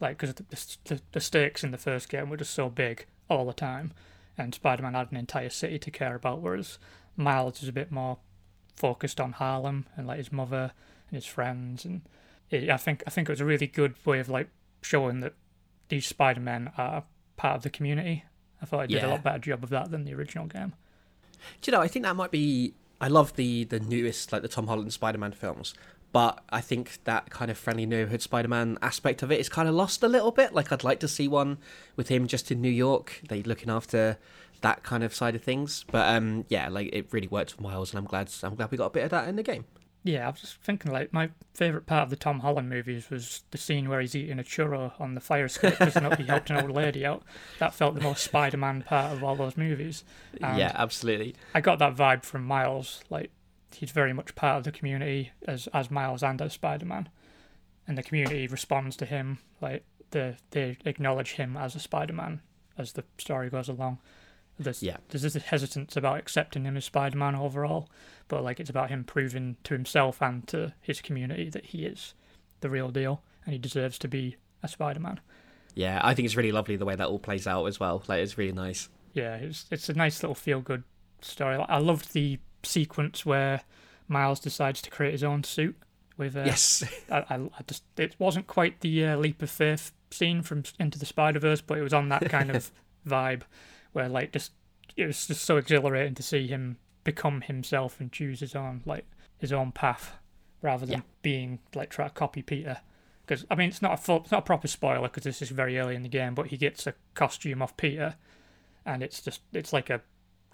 Like 0.00 0.18
because 0.18 0.34
the, 0.34 0.44
the 0.84 1.00
the 1.12 1.20
stakes 1.20 1.64
in 1.64 1.70
the 1.70 1.78
first 1.78 2.08
game 2.08 2.28
were 2.28 2.36
just 2.36 2.54
so 2.54 2.68
big 2.68 3.06
all 3.30 3.46
the 3.46 3.52
time, 3.52 3.92
and 4.36 4.54
Spider 4.54 4.82
Man 4.82 4.94
had 4.94 5.10
an 5.10 5.16
entire 5.16 5.48
city 5.48 5.78
to 5.78 5.90
care 5.90 6.14
about, 6.14 6.42
whereas 6.42 6.78
Miles 7.16 7.62
is 7.62 7.68
a 7.68 7.72
bit 7.72 7.90
more 7.90 8.18
focused 8.74 9.20
on 9.20 9.32
Harlem 9.32 9.86
and 9.96 10.06
like 10.06 10.18
his 10.18 10.30
mother 10.30 10.72
and 11.08 11.14
his 11.14 11.24
friends, 11.26 11.84
and 11.84 12.02
it, 12.50 12.68
I 12.68 12.76
think 12.76 13.02
I 13.06 13.10
think 13.10 13.28
it 13.28 13.32
was 13.32 13.40
a 13.40 13.46
really 13.46 13.66
good 13.66 13.94
way 14.04 14.20
of 14.20 14.28
like 14.28 14.48
showing 14.82 15.20
that 15.20 15.34
these 15.88 16.06
Spider 16.06 16.40
Men 16.40 16.70
are 16.76 17.04
part 17.36 17.56
of 17.56 17.62
the 17.62 17.70
community. 17.70 18.24
I 18.60 18.66
thought 18.66 18.84
it 18.84 18.90
did 18.90 19.04
a 19.04 19.08
lot 19.08 19.22
better 19.22 19.38
job 19.38 19.62
of 19.64 19.70
that 19.70 19.90
than 19.90 20.04
the 20.04 20.14
original 20.14 20.46
game. 20.46 20.72
Do 21.60 21.70
you 21.70 21.76
know? 21.76 21.82
I 21.82 21.88
think 21.88 22.04
that 22.04 22.16
might 22.16 22.30
be. 22.30 22.74
I 23.00 23.08
love 23.08 23.36
the 23.36 23.64
the 23.64 23.78
newest 23.80 24.32
like 24.32 24.42
the 24.42 24.48
Tom 24.48 24.66
Holland 24.66 24.92
Spider-Man 24.92 25.32
films, 25.32 25.74
but 26.12 26.42
I 26.50 26.60
think 26.60 26.98
that 27.04 27.30
kind 27.30 27.50
of 27.50 27.58
friendly 27.58 27.86
neighborhood 27.86 28.22
Spider-Man 28.22 28.78
aspect 28.80 29.22
of 29.22 29.30
it 29.30 29.40
is 29.40 29.48
kind 29.48 29.68
of 29.68 29.74
lost 29.74 30.02
a 30.02 30.08
little 30.08 30.32
bit. 30.32 30.54
Like 30.54 30.72
I'd 30.72 30.84
like 30.84 31.00
to 31.00 31.08
see 31.08 31.28
one 31.28 31.58
with 31.96 32.08
him 32.08 32.26
just 32.26 32.50
in 32.50 32.60
New 32.60 32.70
York, 32.70 33.20
they 33.28 33.42
looking 33.42 33.70
after 33.70 34.18
that 34.62 34.82
kind 34.82 35.04
of 35.04 35.14
side 35.14 35.34
of 35.34 35.42
things. 35.42 35.84
But 35.90 36.08
um, 36.14 36.44
yeah, 36.48 36.68
like 36.68 36.90
it 36.92 37.12
really 37.12 37.28
worked 37.28 37.52
for 37.52 37.62
Miles, 37.62 37.92
and 37.92 37.98
I'm 37.98 38.06
glad 38.06 38.30
I'm 38.42 38.54
glad 38.54 38.70
we 38.70 38.78
got 38.78 38.86
a 38.86 38.90
bit 38.90 39.04
of 39.04 39.10
that 39.10 39.28
in 39.28 39.36
the 39.36 39.42
game. 39.42 39.64
Yeah, 40.06 40.28
I 40.28 40.30
was 40.30 40.40
just 40.40 40.62
thinking 40.62 40.92
like 40.92 41.12
my 41.12 41.30
favourite 41.54 41.86
part 41.86 42.04
of 42.04 42.10
the 42.10 42.16
Tom 42.16 42.38
Holland 42.38 42.70
movies 42.70 43.10
was 43.10 43.42
the 43.50 43.58
scene 43.58 43.88
where 43.88 44.00
he's 44.00 44.14
eating 44.14 44.38
a 44.38 44.44
churro 44.44 44.92
on 45.00 45.14
the 45.14 45.20
fire 45.20 45.46
escape 45.46 45.76
because 45.80 45.94
he 46.18 46.24
helped 46.24 46.48
an 46.48 46.58
old 46.58 46.70
lady 46.70 47.04
out. 47.04 47.24
That 47.58 47.74
felt 47.74 47.96
the 47.96 48.00
most 48.00 48.22
Spider-Man 48.22 48.82
part 48.82 49.12
of 49.12 49.24
all 49.24 49.34
those 49.34 49.56
movies. 49.56 50.04
And 50.40 50.58
yeah, 50.58 50.70
absolutely. 50.76 51.34
I 51.56 51.60
got 51.60 51.80
that 51.80 51.96
vibe 51.96 52.22
from 52.22 52.44
Miles. 52.44 53.02
Like 53.10 53.32
he's 53.76 53.90
very 53.92 54.12
much 54.12 54.34
part 54.34 54.58
of 54.58 54.64
the 54.64 54.72
community 54.72 55.32
as 55.46 55.66
as 55.68 55.90
Miles 55.90 56.22
and 56.22 56.40
as 56.42 56.52
Spider-Man, 56.54 57.08
and 57.86 57.96
the 57.98 58.02
community 58.02 58.46
responds 58.46 58.96
to 58.96 59.06
him. 59.06 59.38
Like 59.60 59.84
they 60.10 60.36
they 60.50 60.76
acknowledge 60.84 61.32
him 61.32 61.56
as 61.56 61.74
a 61.74 61.80
Spider-Man 61.80 62.40
as 62.78 62.92
the 62.92 63.04
story 63.18 63.48
goes 63.50 63.68
along. 63.68 63.98
There's, 64.58 64.82
Yeah. 64.82 64.96
there's 65.08 65.20
this 65.22 65.34
hesitance 65.36 65.96
about 65.98 66.18
accepting 66.18 66.64
him 66.64 66.76
as 66.78 66.86
Spider-Man 66.86 67.34
overall, 67.34 67.90
but 68.28 68.42
like 68.42 68.58
it's 68.58 68.70
about 68.70 68.88
him 68.88 69.04
proving 69.04 69.56
to 69.64 69.74
himself 69.74 70.22
and 70.22 70.46
to 70.48 70.72
his 70.80 71.02
community 71.02 71.50
that 71.50 71.66
he 71.66 71.84
is 71.84 72.14
the 72.60 72.70
real 72.70 72.90
deal 72.90 73.22
and 73.44 73.52
he 73.52 73.58
deserves 73.58 73.98
to 73.98 74.08
be 74.08 74.36
a 74.62 74.68
Spider-Man. 74.68 75.20
Yeah, 75.74 76.00
I 76.02 76.14
think 76.14 76.24
it's 76.24 76.36
really 76.36 76.52
lovely 76.52 76.76
the 76.76 76.86
way 76.86 76.96
that 76.96 77.06
all 77.08 77.18
plays 77.18 77.46
out 77.46 77.66
as 77.66 77.78
well. 77.78 78.02
Like 78.08 78.20
it's 78.22 78.38
really 78.38 78.52
nice. 78.52 78.88
Yeah, 79.12 79.36
it's 79.36 79.66
it's 79.70 79.90
a 79.90 79.94
nice 79.94 80.22
little 80.22 80.34
feel-good 80.34 80.84
story. 81.20 81.56
Like, 81.58 81.68
I 81.70 81.78
loved 81.78 82.12
the 82.14 82.38
sequence 82.66 83.24
where 83.24 83.62
Miles 84.08 84.40
decides 84.40 84.82
to 84.82 84.90
create 84.90 85.12
his 85.12 85.24
own 85.24 85.44
suit 85.44 85.76
with. 86.16 86.36
Uh, 86.36 86.42
Yes. 86.46 86.84
I, 87.10 87.18
I, 87.28 87.34
I 87.36 87.62
just 87.66 87.82
it 87.96 88.14
wasn't 88.18 88.46
quite 88.46 88.80
the 88.80 89.04
uh, 89.06 89.16
leap 89.16 89.42
of 89.42 89.50
faith 89.50 89.92
scene 90.10 90.42
from 90.42 90.62
Into 90.78 90.98
the 90.98 91.06
Spider 91.06 91.38
Verse, 91.38 91.60
but 91.60 91.78
it 91.78 91.82
was 91.82 91.94
on 91.94 92.08
that 92.10 92.28
kind 92.30 92.50
of 92.54 92.70
vibe 93.08 93.42
where 93.92 94.08
like 94.08 94.32
just 94.32 94.52
it 94.96 95.06
was 95.06 95.26
just 95.26 95.44
so 95.44 95.56
exhilarating 95.56 96.14
to 96.14 96.22
see 96.22 96.46
him 96.46 96.78
become 97.04 97.40
himself 97.42 98.00
and 98.00 98.10
choose 98.12 98.40
his 98.40 98.54
own 98.54 98.82
like 98.86 99.06
his 99.38 99.52
own 99.52 99.70
path 99.72 100.14
rather 100.62 100.86
than 100.86 100.98
Yeah. 100.98 101.02
being 101.22 101.58
like 101.74 101.90
try 101.90 102.06
to 102.08 102.14
copy 102.14 102.42
Peter. 102.42 102.78
Because 103.26 103.44
I 103.50 103.56
mean, 103.56 103.68
it's 103.68 103.82
not 103.82 103.94
a 103.94 103.96
full, 103.96 104.18
it's 104.18 104.30
not 104.30 104.38
a 104.38 104.42
proper 104.42 104.68
spoiler 104.68 105.08
because 105.08 105.24
this 105.24 105.42
is 105.42 105.50
very 105.50 105.78
early 105.78 105.96
in 105.96 106.02
the 106.02 106.08
game, 106.08 106.34
but 106.34 106.46
he 106.46 106.56
gets 106.56 106.86
a 106.86 106.94
costume 107.14 107.60
off 107.60 107.76
Peter, 107.76 108.14
and 108.84 109.02
it's 109.02 109.20
just 109.20 109.40
it's 109.52 109.72
like 109.72 109.90
a 109.90 110.00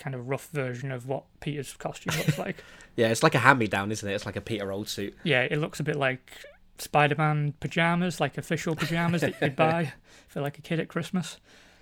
kind 0.02 0.14
of 0.16 0.28
rough 0.28 0.48
version 0.50 0.90
of 0.90 1.06
what 1.06 1.22
Peter's 1.40 1.72
costume 1.74 2.14
looks 2.18 2.38
like. 2.38 2.62
Yeah, 2.94 3.08
it's 3.08 3.22
like 3.22 3.34
a 3.34 3.38
hand 3.38 3.58
me 3.58 3.68
down, 3.68 3.90
isn't 3.90 4.06
it? 4.06 4.12
It's 4.12 4.26
like 4.26 4.36
a 4.36 4.42
Peter 4.42 4.70
old 4.70 4.86
suit. 4.86 5.16
Yeah, 5.24 5.48
it 5.50 5.56
looks 5.56 5.80
a 5.80 5.82
bit 5.82 5.96
like 5.96 6.30
Spider-Man 6.76 7.54
pajamas, 7.58 8.20
like 8.20 8.36
official 8.36 8.76
pajamas 8.76 9.22
that 9.22 9.40
you'd 9.40 9.56
buy 9.66 9.94
for 10.28 10.42
like 10.42 10.58
a 10.58 10.60
kid 10.60 10.78
at 10.78 10.88
Christmas. 10.88 11.38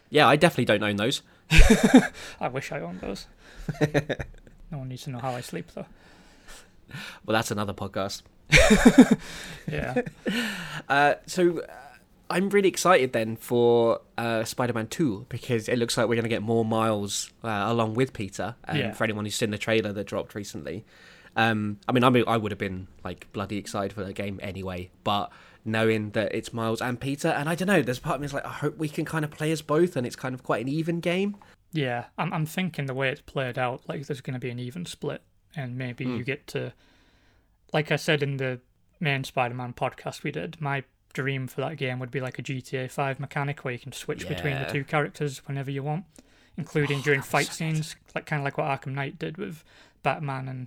Yeah, 0.09 0.29
I 0.29 0.37
definitely 0.37 0.67
don't 0.67 0.85
own 0.85 0.95
those. 0.95 1.23
I 2.41 2.47
wish 2.47 2.71
I 2.71 2.79
owned 2.79 3.01
those. 3.01 3.27
no 4.71 4.79
one 4.79 4.89
needs 4.89 5.03
to 5.03 5.11
know 5.11 5.19
how 5.19 5.33
I 5.33 5.41
sleep 5.41 5.67
though. 5.75 5.87
Well, 7.27 7.35
that's 7.35 7.51
another 7.51 7.75
podcast. 7.75 8.23
Yeah. 9.67 10.03
Uh, 10.89 11.15
so 11.27 11.59
uh, 11.59 11.73
I'm 12.31 12.49
really 12.51 12.69
excited 12.69 13.13
then 13.13 13.37
for 13.37 14.01
uh, 14.17 14.45
Spider-Man 14.45 14.87
2 14.87 15.27
because 15.29 15.69
it 15.69 15.77
looks 15.77 15.97
like 15.97 16.09
we're 16.09 16.15
going 16.15 16.23
to 16.23 16.29
get 16.31 16.43
more 16.43 16.65
Miles 16.65 17.31
uh, 17.45 17.65
along 17.67 17.95
with 17.95 18.13
Peter. 18.13 18.55
Um, 18.67 18.77
Yeah. 18.77 18.93
For 18.93 19.05
anyone 19.05 19.25
who's 19.25 19.35
seen 19.35 19.51
the 19.51 19.59
trailer 19.59 19.93
that 19.93 20.07
dropped 20.07 20.35
recently, 20.35 20.85
um, 21.37 21.79
I 21.89 21.93
mean, 21.93 22.05
I 22.05 22.11
mean, 22.11 22.25
I 22.27 22.37
would 22.37 22.53
have 22.53 22.59
been 22.59 22.87
like 23.05 23.31
bloody 23.33 23.57
excited 23.59 23.93
for 23.93 24.05
the 24.05 24.13
game 24.13 24.39
anyway, 24.43 24.91
but 25.05 25.31
knowing 25.65 26.11
that 26.11 26.35
it's 26.35 26.53
Miles 26.53 26.81
and 26.81 26.99
Peter, 27.01 27.29
and 27.29 27.49
I 27.49 27.55
don't 27.55 27.69
know, 27.69 27.83
there's 27.83 27.99
part 27.99 28.15
of 28.17 28.21
me 28.21 28.27
is 28.27 28.33
like, 28.35 28.47
I 28.47 28.51
hope 28.53 28.79
we 28.79 28.89
can 28.89 29.05
kind 29.05 29.25
of 29.25 29.31
play 29.31 29.53
as 29.53 29.61
both, 29.63 29.95
and 29.97 30.07
it's 30.07 30.17
kind 30.17 30.35
of 30.35 30.43
quite 30.43 30.63
an 30.63 30.69
even 30.69 31.01
game. 31.01 31.37
Yeah, 31.73 32.07
I'm 32.19 32.33
I'm 32.33 32.47
thinking 32.47 32.87
the 32.87 32.95
way 32.95 33.11
it's 33.11 33.21
played 33.21 33.59
out, 33.59 33.83
like 33.89 34.07
there's 34.07 34.21
going 34.21 34.35
to 34.35 34.41
be 34.41 34.51
an 34.51 34.59
even 34.59 34.87
split, 34.87 35.23
and 35.55 35.77
maybe 35.77 36.05
Hmm. 36.05 36.17
you 36.17 36.25
get 36.25 36.47
to, 36.49 36.73
like 37.73 37.93
I 37.93 37.97
said 37.97 38.23
in 38.23 38.39
the 38.39 38.61
main 38.99 39.23
Spider-Man 39.25 39.75
podcast 39.75 40.23
we 40.25 40.31
did, 40.33 40.61
my 40.61 40.83
dream 41.13 41.47
for 41.47 41.61
that 41.61 41.77
game 41.77 41.99
would 41.99 42.11
be 42.11 42.21
like 42.21 42.39
a 42.39 42.43
GTA 42.43 42.91
5 42.91 43.21
mechanic 43.21 43.65
where 43.65 43.73
you 43.73 43.79
can 43.79 43.93
switch 43.93 44.29
between 44.29 44.59
the 44.59 44.69
two 44.71 44.85
characters 44.85 45.39
whenever 45.47 45.71
you 45.71 45.83
want, 45.83 46.05
including 46.57 47.01
during 47.01 47.23
fight 47.23 47.47
so 47.47 47.53
scenes, 47.53 47.97
like 48.15 48.27
kind 48.27 48.41
of 48.41 48.45
like 48.45 48.59
what 48.59 48.67
Arkham 48.67 48.95
Knight 48.95 49.19
did 49.19 49.37
with 49.37 49.65
Batman, 50.03 50.49
and 50.49 50.67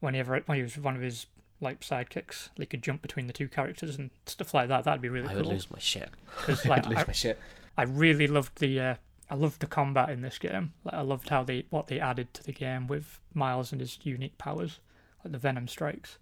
whenever 0.00 0.38
when 0.46 0.56
he 0.56 0.62
was 0.62 0.76
one 0.78 0.96
of 0.96 1.02
his 1.02 1.26
like 1.60 1.80
sidekicks, 1.80 2.48
they 2.56 2.66
could 2.66 2.82
jump 2.82 3.02
between 3.02 3.26
the 3.26 3.32
two 3.32 3.48
characters 3.48 3.96
and 3.96 4.10
stuff 4.26 4.52
like 4.52 4.68
that. 4.68 4.84
That'd 4.84 5.00
be 5.00 5.08
really 5.08 5.28
I 5.28 5.34
would 5.34 5.44
cool. 5.44 5.52
lose 5.52 5.70
my 5.70 5.78
shit. 5.78 6.10
Because 6.38 6.66
I 6.66 6.68
like 6.70 6.82
would 6.84 6.96
lose 6.96 7.04
I, 7.04 7.06
my 7.06 7.12
shit. 7.12 7.38
I 7.76 7.82
really 7.84 8.26
loved 8.26 8.58
the 8.58 8.80
uh, 8.80 8.94
I 9.30 9.34
loved 9.34 9.60
the 9.60 9.66
combat 9.66 10.10
in 10.10 10.20
this 10.20 10.38
game. 10.38 10.74
Like 10.84 10.94
I 10.94 11.00
loved 11.00 11.28
how 11.30 11.42
they 11.42 11.64
what 11.70 11.86
they 11.86 12.00
added 12.00 12.34
to 12.34 12.44
the 12.44 12.52
game 12.52 12.86
with 12.86 13.20
Miles 13.32 13.72
and 13.72 13.80
his 13.80 13.98
unique 14.02 14.36
powers, 14.38 14.80
like 15.24 15.32
the 15.32 15.38
Venom 15.38 15.68
strikes. 15.68 16.18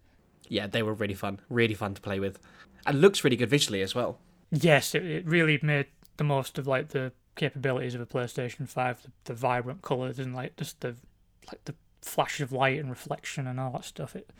Yeah, 0.49 0.67
they 0.67 0.83
were 0.83 0.95
really 0.95 1.15
fun, 1.15 1.41
really 1.49 1.75
fun 1.75 1.95
to 1.95 2.01
play 2.01 2.19
with, 2.19 2.39
and 2.87 3.01
looks 3.01 3.25
really 3.25 3.37
good 3.37 3.51
visually 3.51 3.83
as 3.83 3.95
well. 3.95 4.19
Yes, 4.51 4.95
it, 4.95 5.05
it 5.05 5.27
really 5.27 5.59
made 5.63 5.87
the 6.17 6.25
most 6.25 6.59
of 6.59 6.67
like 6.67 6.89
the 6.89 7.13
capabilities 7.37 7.95
of 7.95 8.01
a 8.01 8.07
PlayStation 8.07 8.69
Five, 8.69 9.03
the, 9.03 9.11
the 9.25 9.35
vibrant 9.35 9.83
colors 9.83 10.19
and 10.19 10.35
like 10.35 10.57
just 10.57 10.81
the 10.81 10.97
like 11.51 11.65
the 11.65 11.75
flash 12.03 12.41
of 12.41 12.53
light 12.53 12.79
and 12.79 12.91
reflection 12.91 13.47
and 13.47 13.59
all 13.61 13.71
that 13.73 13.85
stuff. 13.85 14.15
It 14.17 14.31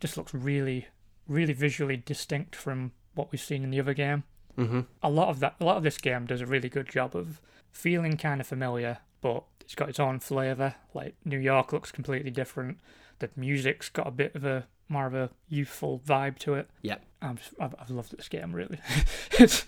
just 0.00 0.16
looks 0.16 0.32
really, 0.34 0.88
really 1.28 1.52
visually 1.52 1.96
distinct 1.96 2.54
from 2.56 2.92
what 3.14 3.30
we've 3.30 3.40
seen 3.40 3.62
in 3.64 3.70
the 3.70 3.80
other 3.80 3.94
game. 3.94 4.24
hmm 4.56 4.80
a 5.02 5.10
lot 5.10 5.28
of 5.28 5.40
that 5.40 5.54
a 5.60 5.64
lot 5.64 5.76
of 5.76 5.82
this 5.82 5.98
game 5.98 6.26
does 6.26 6.40
a 6.40 6.46
really 6.46 6.68
good 6.68 6.88
job 6.88 7.14
of 7.16 7.40
feeling 7.72 8.16
kind 8.16 8.40
of 8.40 8.46
familiar 8.46 8.98
but 9.20 9.42
it's 9.60 9.74
got 9.74 9.88
its 9.88 9.98
own 9.98 10.20
flavor 10.20 10.74
like 10.94 11.14
new 11.24 11.38
york 11.38 11.72
looks 11.72 11.90
completely 11.90 12.30
different 12.30 12.78
the 13.18 13.28
music's 13.36 13.88
got 13.88 14.06
a 14.06 14.10
bit 14.12 14.32
of 14.36 14.44
a 14.44 14.66
more 14.88 15.06
of 15.06 15.14
a 15.14 15.30
youthful 15.48 16.00
vibe 16.06 16.38
to 16.38 16.54
it 16.54 16.68
Yep. 16.82 17.02
I'm 17.24 17.36
just, 17.36 17.50
I've, 17.60 17.74
I've 17.80 17.90
loved 17.90 18.16
this 18.16 18.28
game 18.28 18.52
really 18.52 18.78
it's, 19.38 19.64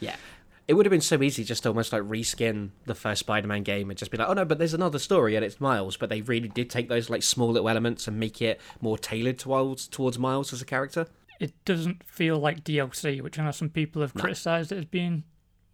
It 0.68 0.74
would 0.74 0.84
have 0.86 0.90
been 0.90 1.00
so 1.00 1.22
easy 1.22 1.44
just 1.44 1.62
to 1.62 1.68
almost 1.68 1.92
like 1.92 2.02
reskin 2.02 2.70
the 2.86 2.94
first 2.94 3.20
Spider-Man 3.20 3.62
game 3.62 3.88
and 3.90 3.98
just 3.98 4.10
be 4.10 4.16
like, 4.18 4.28
oh 4.28 4.32
no, 4.34 4.44
but 4.44 4.58
there's 4.58 4.74
another 4.74 4.98
story 4.98 5.36
and 5.36 5.44
it's 5.44 5.60
Miles. 5.60 5.96
But 5.96 6.10
they 6.10 6.22
really 6.22 6.48
did 6.48 6.70
take 6.70 6.88
those 6.88 7.08
like 7.08 7.22
small 7.22 7.50
little 7.50 7.68
elements 7.68 8.08
and 8.08 8.18
make 8.18 8.42
it 8.42 8.60
more 8.80 8.98
tailored 8.98 9.38
towards 9.38 9.86
towards 9.88 10.18
Miles 10.18 10.52
as 10.52 10.60
a 10.60 10.64
character. 10.64 11.06
it 11.38 11.52
doesn't 11.64 12.02
feel 12.08 12.38
like 12.38 12.64
dlc 12.64 13.20
which 13.22 13.38
i 13.38 13.44
know 13.44 13.50
some 13.50 13.68
people 13.68 14.00
have 14.00 14.14
No. 14.14 14.22
criticized 14.22 14.72
it 14.72 14.78
as 14.78 14.84
being 14.86 15.22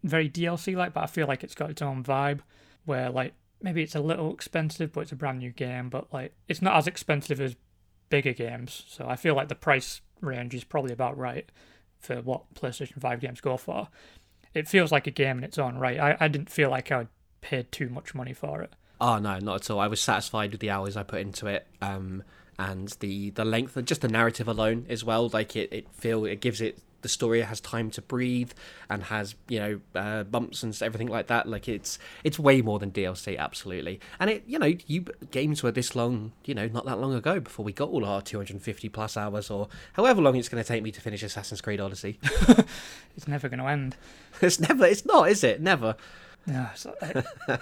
very 0.02 0.28
dlc 0.28 0.74
like 0.76 0.92
but 0.92 1.04
i 1.04 1.06
feel 1.06 1.28
like 1.28 1.44
it's 1.44 1.54
got 1.54 1.70
its 1.70 1.80
own 1.80 2.02
vibe 2.02 2.40
where 2.84 3.08
like 3.10 3.32
maybe 3.62 3.80
it's 3.80 3.94
a 3.94 4.00
little 4.00 4.34
expensive 4.34 4.92
but 4.92 5.02
it's 5.02 5.12
a 5.12 5.16
brand 5.16 5.38
new 5.38 5.52
game 5.52 5.88
but 5.88 6.12
like 6.12 6.34
it's 6.48 6.60
not 6.60 6.74
as 6.76 6.88
expensive 6.88 7.40
as 7.40 7.54
bigger 8.10 8.32
games 8.32 8.82
so 8.88 9.06
i 9.08 9.14
feel 9.14 9.36
like 9.36 9.46
the 9.48 9.54
price 9.54 10.00
range 10.20 10.52
is 10.52 10.64
probably 10.64 10.92
about 10.92 11.16
right 11.16 11.48
for 12.02 12.16
what 12.16 12.52
playstation 12.54 13.00
5 13.00 13.20
games 13.20 13.40
go 13.40 13.56
for 13.56 13.88
it 14.54 14.68
feels 14.68 14.92
like 14.92 15.06
a 15.06 15.10
game 15.10 15.38
in 15.38 15.44
its 15.44 15.58
own 15.58 15.76
right 15.78 15.98
i, 15.98 16.16
I 16.20 16.28
didn't 16.28 16.50
feel 16.50 16.68
like 16.68 16.92
i 16.92 17.06
paid 17.40 17.72
too 17.72 17.88
much 17.88 18.14
money 18.14 18.32
for 18.34 18.62
it 18.62 18.74
Oh 19.02 19.18
no, 19.18 19.36
not 19.40 19.56
at 19.56 19.70
all. 19.70 19.80
I 19.80 19.88
was 19.88 20.00
satisfied 20.00 20.52
with 20.52 20.60
the 20.60 20.70
hours 20.70 20.96
I 20.96 21.02
put 21.02 21.22
into 21.22 21.48
it, 21.48 21.66
um, 21.80 22.22
and 22.56 22.86
the 23.00 23.30
the 23.30 23.44
length 23.44 23.76
and 23.76 23.84
just 23.84 24.00
the 24.00 24.06
narrative 24.06 24.46
alone 24.46 24.86
as 24.88 25.02
well. 25.02 25.28
Like 25.28 25.56
it, 25.56 25.72
it 25.72 25.88
feel 25.92 26.24
it 26.24 26.40
gives 26.40 26.60
it 26.60 26.78
the 27.02 27.08
story 27.08 27.42
has 27.42 27.60
time 27.60 27.90
to 27.92 28.02
breathe 28.02 28.52
and 28.88 29.04
has 29.04 29.34
you 29.48 29.58
know 29.58 29.80
uh, 29.94 30.24
bumps 30.24 30.62
and 30.62 30.80
everything 30.82 31.08
like 31.08 31.26
that. 31.28 31.48
Like 31.48 31.68
it's 31.68 31.98
it's 32.24 32.38
way 32.38 32.62
more 32.62 32.78
than 32.78 32.90
DLC, 32.90 33.38
absolutely. 33.38 34.00
And 34.18 34.30
it 34.30 34.44
you 34.46 34.58
know 34.58 34.72
you 34.86 35.04
games 35.30 35.62
were 35.62 35.72
this 35.72 35.94
long, 35.94 36.32
you 36.44 36.54
know, 36.54 36.68
not 36.68 36.86
that 36.86 36.98
long 36.98 37.14
ago 37.14 37.40
before 37.40 37.64
we 37.64 37.72
got 37.72 37.90
all 37.90 38.04
our 38.04 38.22
250 38.22 38.88
plus 38.88 39.16
hours 39.16 39.50
or 39.50 39.68
however 39.92 40.22
long 40.22 40.36
it's 40.36 40.48
going 40.48 40.62
to 40.62 40.66
take 40.66 40.82
me 40.82 40.90
to 40.90 41.00
finish 41.00 41.22
Assassin's 41.22 41.60
Creed 41.60 41.80
Odyssey. 41.80 42.18
it's 43.16 43.28
never 43.28 43.48
going 43.48 43.60
to 43.60 43.66
end 43.66 43.96
it's 44.40 44.60
never, 44.60 44.84
it's 44.84 45.04
not, 45.04 45.28
is 45.28 45.44
it? 45.44 45.60
Never. 45.60 45.96
Yeah, 46.46 46.72
so, 46.74 46.94
uh, 47.00 47.22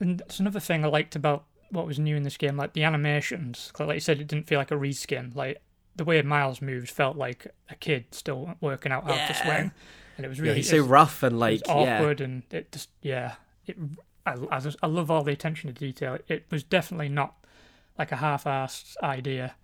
and 0.00 0.18
that's 0.18 0.40
another 0.40 0.60
thing 0.60 0.84
I 0.84 0.88
liked 0.88 1.16
about 1.16 1.44
what 1.70 1.86
was 1.86 1.98
new 1.98 2.16
in 2.16 2.22
this 2.22 2.36
game, 2.36 2.56
like 2.56 2.72
the 2.72 2.84
animations. 2.84 3.72
Like 3.78 3.94
you 3.94 4.00
said, 4.00 4.20
it 4.20 4.26
didn't 4.26 4.46
feel 4.46 4.58
like 4.58 4.70
a 4.70 4.76
reskin. 4.76 5.34
Like 5.34 5.60
the 5.98 6.04
way 6.04 6.20
Miles 6.22 6.62
moves 6.62 6.90
felt 6.90 7.16
like 7.16 7.46
a 7.68 7.74
kid 7.74 8.06
still 8.12 8.54
working 8.60 8.90
out 8.92 9.04
how 9.04 9.10
to 9.12 9.16
Yeah. 9.16 9.32
swing, 9.44 9.72
and 10.16 10.24
it 10.24 10.28
was 10.28 10.38
Yeah, 10.38 10.44
really 10.44 10.56
he's 10.56 10.70
so 10.70 10.78
rough 10.80 11.22
and 11.22 11.34
it 11.36 11.38
like 11.38 11.52
was 11.60 11.62
yeah. 11.86 11.98
awkward, 11.98 12.20
and 12.22 12.42
it 12.50 12.72
just 12.72 12.88
yeah, 13.02 13.34
it. 13.66 13.76
I, 14.26 14.34
I, 14.50 14.58
just, 14.60 14.76
I 14.82 14.86
love 14.88 15.10
all 15.10 15.22
the 15.22 15.32
attention 15.32 15.72
to 15.72 15.78
detail. 15.78 16.18
It 16.28 16.46
was 16.50 16.62
definitely 16.62 17.08
not 17.08 17.34
like 17.98 18.12
a 18.12 18.16
half-assed 18.16 18.96
idea. 19.02 19.54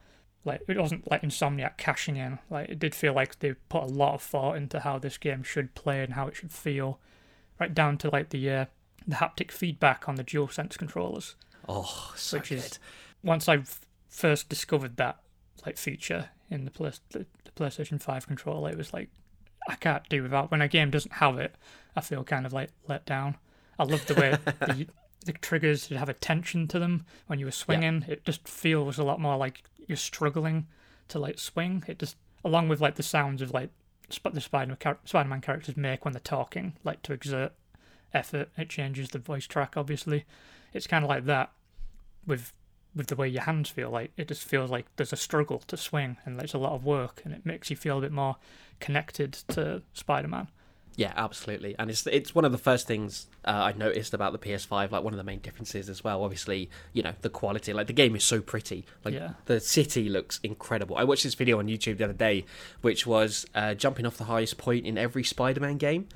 Like 0.46 0.62
it 0.68 0.78
wasn't 0.78 1.10
like 1.10 1.22
Insomniac 1.22 1.76
cashing 1.78 2.16
in. 2.16 2.38
Like 2.50 2.68
it 2.70 2.78
did 2.78 2.94
feel 2.94 3.12
like 3.14 3.38
they 3.40 3.54
put 3.68 3.82
a 3.82 3.86
lot 3.86 4.14
of 4.14 4.22
thought 4.22 4.56
into 4.56 4.80
how 4.80 4.98
this 4.98 5.16
game 5.18 5.42
should 5.42 5.74
play 5.74 6.02
and 6.02 6.14
how 6.14 6.26
it 6.28 6.36
should 6.36 6.50
feel, 6.52 6.98
right 7.60 7.74
down 7.74 7.96
to 7.98 8.10
like 8.10 8.30
the 8.30 8.50
uh, 8.50 8.64
the 9.06 9.16
haptic 9.16 9.50
feedback 9.50 10.08
on 10.08 10.14
the 10.16 10.24
DualSense 10.24 10.78
controllers. 10.78 11.34
Oh, 11.68 12.12
so 12.16 12.38
Which 12.38 12.48
good. 12.50 12.58
is- 12.58 12.78
Once 13.22 13.48
I 13.48 13.62
first 14.08 14.48
discovered 14.48 14.96
that 14.96 15.18
like 15.64 15.76
feature 15.76 16.30
in 16.50 16.64
the, 16.64 16.70
play, 16.70 16.92
the, 17.10 17.26
the 17.44 17.50
PlayStation 17.56 18.00
Five 18.00 18.26
controller, 18.26 18.70
it 18.70 18.78
was 18.78 18.92
like 18.92 19.08
I 19.68 19.74
can't 19.74 20.08
do 20.08 20.22
without. 20.22 20.50
When 20.50 20.62
a 20.62 20.68
game 20.68 20.90
doesn't 20.90 21.14
have 21.14 21.38
it, 21.38 21.54
I 21.96 22.00
feel 22.00 22.24
kind 22.24 22.46
of 22.46 22.52
like 22.52 22.70
let 22.88 23.06
down. 23.06 23.36
I 23.78 23.84
love 23.84 24.06
the 24.06 24.14
way 24.14 24.38
the, 24.60 24.86
the 25.24 25.32
triggers 25.32 25.88
have 25.88 26.08
a 26.08 26.14
tension 26.14 26.68
to 26.68 26.78
them 26.78 27.06
when 27.26 27.38
you 27.38 27.46
were 27.46 27.52
swinging. 27.52 28.04
It 28.08 28.24
just 28.24 28.46
feels 28.46 28.98
a 28.98 29.04
lot 29.04 29.20
more 29.20 29.36
like 29.36 29.62
you're 29.86 29.96
struggling 29.96 30.66
to 31.08 31.18
like 31.18 31.38
swing. 31.38 31.84
It 31.86 31.98
just 31.98 32.16
along 32.44 32.68
with 32.68 32.80
like 32.80 32.96
the 32.96 33.02
sounds 33.02 33.42
of 33.42 33.52
like 33.52 33.70
the 34.08 34.40
Spider 34.40 34.76
Spider-Man 35.04 35.40
characters 35.40 35.76
make 35.76 36.04
when 36.04 36.12
they're 36.12 36.20
talking, 36.20 36.74
like 36.84 37.02
to 37.02 37.12
exert 37.12 37.52
effort. 38.12 38.50
It 38.56 38.68
changes 38.68 39.08
the 39.08 39.18
voice 39.18 39.46
track. 39.46 39.74
Obviously, 39.76 40.24
it's 40.72 40.86
kind 40.86 41.04
of 41.04 41.08
like 41.08 41.24
that 41.24 41.52
with 42.26 42.52
with 42.96 43.08
the 43.08 43.16
way 43.16 43.28
your 43.28 43.42
hands 43.42 43.68
feel. 43.70 43.90
Like 43.90 44.12
it 44.16 44.28
just 44.28 44.44
feels 44.44 44.70
like 44.70 44.86
there's 44.96 45.12
a 45.12 45.16
struggle 45.16 45.58
to 45.66 45.76
swing, 45.76 46.16
and 46.24 46.40
it's 46.40 46.54
a 46.54 46.58
lot 46.58 46.72
of 46.72 46.84
work, 46.84 47.22
and 47.24 47.34
it 47.34 47.44
makes 47.44 47.70
you 47.70 47.76
feel 47.76 47.98
a 47.98 48.02
bit 48.02 48.12
more 48.12 48.36
connected 48.80 49.32
to 49.48 49.82
Spider-Man. 49.92 50.48
Yeah, 50.96 51.12
absolutely, 51.16 51.74
and 51.76 51.90
it's 51.90 52.06
it's 52.06 52.36
one 52.36 52.44
of 52.44 52.52
the 52.52 52.58
first 52.58 52.86
things 52.86 53.26
uh, 53.44 53.50
I 53.50 53.72
noticed 53.72 54.14
about 54.14 54.30
the 54.30 54.38
PS5. 54.38 54.92
Like 54.92 55.02
one 55.02 55.12
of 55.12 55.16
the 55.16 55.24
main 55.24 55.40
differences 55.40 55.88
as 55.88 56.04
well. 56.04 56.22
Obviously, 56.22 56.70
you 56.92 57.02
know 57.02 57.14
the 57.20 57.30
quality. 57.30 57.72
Like 57.72 57.88
the 57.88 57.92
game 57.92 58.14
is 58.14 58.22
so 58.22 58.40
pretty. 58.40 58.84
Like 59.04 59.14
Yeah. 59.14 59.30
the 59.46 59.58
city 59.58 60.08
looks 60.08 60.38
incredible. 60.44 60.96
I 60.96 61.02
watched 61.02 61.24
this 61.24 61.34
video 61.34 61.58
on 61.58 61.66
YouTube 61.66 61.96
the 61.98 62.04
other 62.04 62.12
day, 62.12 62.44
which 62.80 63.08
was 63.08 63.44
uh, 63.56 63.74
jumping 63.74 64.06
off 64.06 64.16
the 64.18 64.24
highest 64.24 64.56
point 64.56 64.86
in 64.86 64.96
every 64.96 65.24
Spider-Man 65.24 65.78
game, 65.78 66.06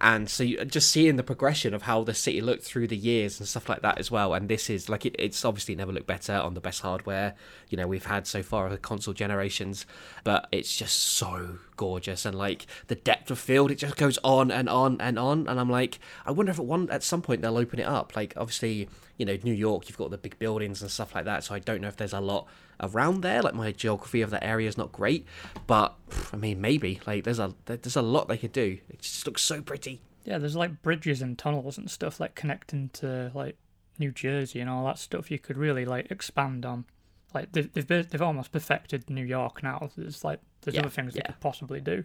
and 0.00 0.28
so 0.28 0.42
you, 0.42 0.64
just 0.64 0.90
seeing 0.90 1.16
the 1.16 1.22
progression 1.22 1.74
of 1.74 1.82
how 1.82 2.04
the 2.04 2.14
city 2.14 2.40
looked 2.40 2.64
through 2.64 2.88
the 2.88 2.96
years 2.96 3.38
and 3.38 3.48
stuff 3.48 3.68
like 3.68 3.82
that 3.82 3.98
as 3.98 4.10
well. 4.10 4.34
And 4.34 4.48
this 4.48 4.68
is 4.68 4.88
like 4.88 5.06
it, 5.06 5.14
it's 5.18 5.44
obviously 5.44 5.74
never 5.74 5.92
looked 5.92 6.06
better 6.06 6.34
on 6.34 6.54
the 6.54 6.60
best 6.60 6.80
hardware 6.80 7.34
you 7.74 7.76
know 7.76 7.88
we've 7.88 8.06
had 8.06 8.24
so 8.24 8.42
far 8.42 8.66
of 8.66 8.70
the 8.70 8.78
console 8.78 9.14
generations, 9.14 9.84
but 10.22 10.46
it's 10.52 10.76
just 10.76 10.94
so 10.94 11.58
gorgeous. 11.76 12.24
And 12.24 12.36
like 12.38 12.66
the 12.86 12.94
depth 12.94 13.30
of 13.32 13.38
field 13.38 13.70
it 13.70 13.76
just 13.76 13.96
goes 13.96 14.18
on 14.22 14.50
and 14.50 14.68
on 14.68 15.00
and 15.00 15.18
on. 15.18 15.48
And 15.48 15.58
i'm 15.58 15.70
like 15.70 15.98
i 16.24 16.30
wonder 16.30 16.52
if 16.52 16.58
at 16.60 16.64
one 16.64 16.88
at 16.90 17.02
some 17.02 17.20
point 17.20 17.42
they'll 17.42 17.58
open 17.58 17.80
it 17.80 17.86
up. 17.86 18.14
Like 18.14 18.32
obviously 18.36 18.88
you 19.16 19.24
know 19.24 19.36
new 19.44 19.52
york 19.54 19.88
you've 19.88 19.96
got 19.96 20.10
the 20.10 20.18
big 20.18 20.38
buildings 20.38 20.82
and 20.82 20.90
stuff 20.90 21.14
like 21.14 21.24
that 21.24 21.44
so 21.44 21.54
i 21.54 21.58
don't 21.58 21.80
know 21.80 21.88
if 21.88 21.96
there's 21.96 22.12
a 22.12 22.20
lot 22.20 22.46
around 22.80 23.20
there 23.20 23.42
like 23.42 23.54
my 23.54 23.70
geography 23.70 24.20
of 24.22 24.30
that 24.30 24.42
area 24.44 24.68
is 24.68 24.76
not 24.76 24.90
great 24.92 25.24
but 25.66 25.94
i 26.32 26.36
mean 26.36 26.60
maybe 26.60 27.00
like 27.06 27.24
there's 27.24 27.38
a 27.38 27.54
there's 27.66 27.96
a 27.96 28.02
lot 28.02 28.26
they 28.28 28.36
could 28.36 28.52
do 28.52 28.78
it 28.88 29.00
just 29.00 29.24
looks 29.26 29.42
so 29.42 29.62
pretty 29.62 30.00
Yeah, 30.24 30.38
there's 30.38 30.56
like 30.56 30.82
bridges 30.82 31.20
and 31.22 31.36
tunnels 31.38 31.76
and 31.78 31.90
stuff 31.90 32.18
like 32.18 32.34
connecting 32.34 32.88
to 32.94 33.30
like 33.34 33.56
New 33.98 34.10
Jersey 34.10 34.60
and 34.60 34.70
all 34.70 34.84
that 34.86 34.98
stuff. 34.98 35.30
You 35.30 35.38
could 35.38 35.56
really 35.58 35.84
like 35.84 36.10
expand 36.10 36.64
on. 36.64 36.86
Like 37.34 37.52
they've 37.52 37.70
they've, 37.72 37.86
they've 37.86 38.22
almost 38.22 38.50
perfected 38.52 39.10
New 39.10 39.24
York 39.24 39.62
now. 39.62 39.90
There's 39.96 40.24
like 40.24 40.40
there's 40.62 40.74
Yeah, 40.74 40.80
other 40.80 40.88
things 40.88 41.14
they 41.14 41.20
could 41.20 41.40
possibly 41.40 41.80
do, 41.80 42.04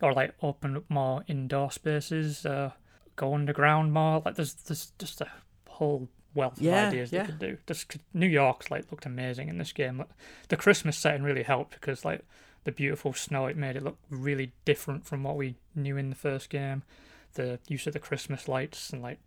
or 0.00 0.12
like 0.14 0.34
open 0.42 0.76
up 0.78 0.84
more 0.88 1.24
indoor 1.28 1.70
spaces, 1.70 2.46
uh, 2.46 2.72
go 3.16 3.34
underground 3.34 3.92
more. 3.92 4.22
Like 4.24 4.36
there's 4.36 4.54
there's 4.54 4.92
just 4.98 5.20
a 5.20 5.28
whole 5.68 6.08
wealth 6.34 6.60
Yeah, 6.60 6.82
of 6.84 6.88
ideas 6.88 7.12
yeah. 7.12 7.22
they 7.22 7.26
could 7.26 7.38
do. 7.38 7.58
Just 7.66 7.88
'cause 7.88 8.00
New 8.14 8.26
York's 8.26 8.70
like 8.70 8.90
looked 8.90 9.06
amazing 9.06 9.48
in 9.48 9.58
this 9.58 9.72
game. 9.72 9.98
Like, 9.98 10.08
The 10.48 10.56
Christmas 10.56 10.96
setting 10.96 11.22
really 11.22 11.42
helped 11.42 11.72
because 11.74 12.04
like 12.04 12.24
the 12.64 12.72
beautiful 12.72 13.12
snow 13.14 13.46
it 13.46 13.56
made 13.56 13.76
it 13.76 13.82
look 13.82 13.98
really 14.10 14.52
different 14.64 15.06
from 15.06 15.22
what 15.22 15.36
we 15.36 15.56
knew 15.74 15.96
in 15.96 16.10
the 16.10 16.16
first 16.16 16.50
game. 16.50 16.82
The 17.34 17.58
use 17.68 17.86
of 17.86 17.92
the 17.92 17.98
Christmas 18.00 18.48
lights 18.48 18.90
and 18.90 19.02
like 19.02 19.18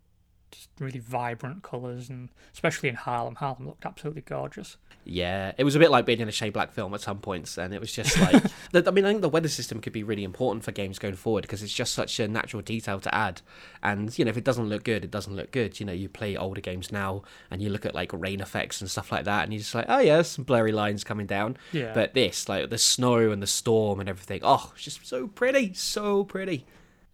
just 0.52 0.68
really 0.78 0.98
vibrant 0.98 1.62
colours 1.62 2.08
and 2.08 2.28
especially 2.52 2.88
in 2.88 2.94
Harlem. 2.94 3.34
Harlem 3.36 3.66
looked 3.66 3.84
absolutely 3.84 4.22
gorgeous. 4.22 4.76
Yeah, 5.04 5.52
it 5.58 5.64
was 5.64 5.74
a 5.74 5.80
bit 5.80 5.90
like 5.90 6.06
being 6.06 6.20
in 6.20 6.28
a 6.28 6.32
Shane 6.32 6.52
Black 6.52 6.70
film 6.70 6.94
at 6.94 7.00
some 7.00 7.18
points, 7.18 7.58
and 7.58 7.74
it 7.74 7.80
was 7.80 7.92
just 7.92 8.20
like, 8.20 8.40
the, 8.72 8.84
I 8.86 8.92
mean, 8.92 9.04
I 9.04 9.08
think 9.08 9.22
the 9.22 9.28
weather 9.28 9.48
system 9.48 9.80
could 9.80 9.92
be 9.92 10.04
really 10.04 10.22
important 10.22 10.64
for 10.64 10.70
games 10.70 11.00
going 11.00 11.16
forward 11.16 11.42
because 11.42 11.60
it's 11.60 11.72
just 11.72 11.92
such 11.92 12.20
a 12.20 12.28
natural 12.28 12.62
detail 12.62 13.00
to 13.00 13.12
add. 13.12 13.40
And 13.82 14.16
you 14.16 14.24
know, 14.24 14.28
if 14.28 14.36
it 14.36 14.44
doesn't 14.44 14.68
look 14.68 14.84
good, 14.84 15.04
it 15.04 15.10
doesn't 15.10 15.34
look 15.34 15.50
good. 15.50 15.80
You 15.80 15.86
know, 15.86 15.92
you 15.92 16.08
play 16.08 16.36
older 16.36 16.60
games 16.60 16.92
now, 16.92 17.22
and 17.50 17.60
you 17.60 17.68
look 17.68 17.84
at 17.84 17.96
like 17.96 18.12
rain 18.12 18.40
effects 18.40 18.80
and 18.80 18.88
stuff 18.88 19.10
like 19.10 19.24
that, 19.24 19.42
and 19.42 19.52
you're 19.52 19.58
just 19.58 19.74
like, 19.74 19.86
oh 19.88 19.98
yeah, 19.98 20.22
some 20.22 20.44
blurry 20.44 20.70
lines 20.70 21.02
coming 21.02 21.26
down. 21.26 21.56
Yeah. 21.72 21.92
But 21.94 22.14
this, 22.14 22.48
like 22.48 22.70
the 22.70 22.78
snow 22.78 23.32
and 23.32 23.42
the 23.42 23.48
storm 23.48 23.98
and 23.98 24.08
everything, 24.08 24.40
oh, 24.44 24.70
it's 24.76 24.84
just 24.84 25.04
so 25.04 25.26
pretty, 25.26 25.74
so 25.74 26.22
pretty. 26.22 26.64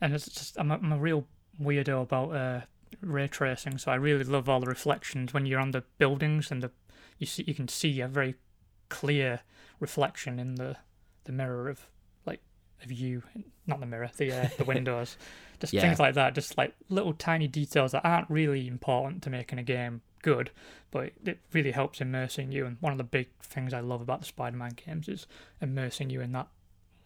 and 0.00 0.12
it's 0.14 0.28
just 0.28 0.59
I'm 0.59 0.71
a, 0.71 0.75
I'm 0.75 0.92
a 0.92 0.99
real 0.99 1.26
weirdo 1.59 2.02
about 2.02 2.35
uh, 2.35 2.61
ray 3.00 3.28
tracing, 3.28 3.78
so 3.78 3.90
I 3.92 3.97
really 3.97 4.25
love 4.25 4.49
all 4.49 4.61
the 4.61 4.66
reflections 4.66 5.33
when 5.35 5.47
you're 5.47 5.61
on 5.61 5.71
the 5.73 5.85
buildings 5.99 6.50
and 6.50 6.62
the 6.62 6.71
you 7.18 7.26
see 7.26 7.45
you 7.47 7.54
can 7.54 7.68
see 7.68 8.00
a 8.00 8.09
very 8.09 8.35
clear 8.88 9.40
reflection 9.80 10.38
in 10.38 10.54
the 10.57 10.76
the 11.25 11.33
mirror 11.33 11.68
of 11.68 11.88
like 12.26 12.40
of 12.83 12.90
you, 12.92 13.23
not 13.66 13.80
the 13.80 13.87
mirror, 13.87 14.11
the 14.16 14.33
uh, 14.33 14.49
the 14.57 14.64
windows, 14.75 15.16
just 15.61 15.73
Yeah. 15.73 15.80
things 15.83 15.99
like 15.99 16.14
that, 16.14 16.35
just 16.35 16.57
like 16.57 16.75
little 16.88 17.12
tiny 17.12 17.49
details 17.49 17.92
that 17.92 18.04
aren't 18.04 18.30
really 18.30 18.66
important 18.68 19.23
to 19.25 19.30
making 19.30 19.59
a 19.59 19.62
game 19.62 20.00
good, 20.23 20.50
but 20.90 21.12
it 21.25 21.38
really 21.52 21.71
helps 21.73 22.00
immersing 22.00 22.50
you. 22.52 22.66
And 22.66 22.76
one 22.80 22.92
of 22.92 22.99
the 22.99 23.04
big 23.04 23.28
things 23.40 23.73
I 23.73 23.80
love 23.80 24.00
about 24.00 24.21
the 24.21 24.26
Spider-Man 24.26 24.73
games 24.85 25.09
is 25.09 25.26
immersing 25.61 26.11
you 26.11 26.21
in 26.21 26.33
that 26.33 26.49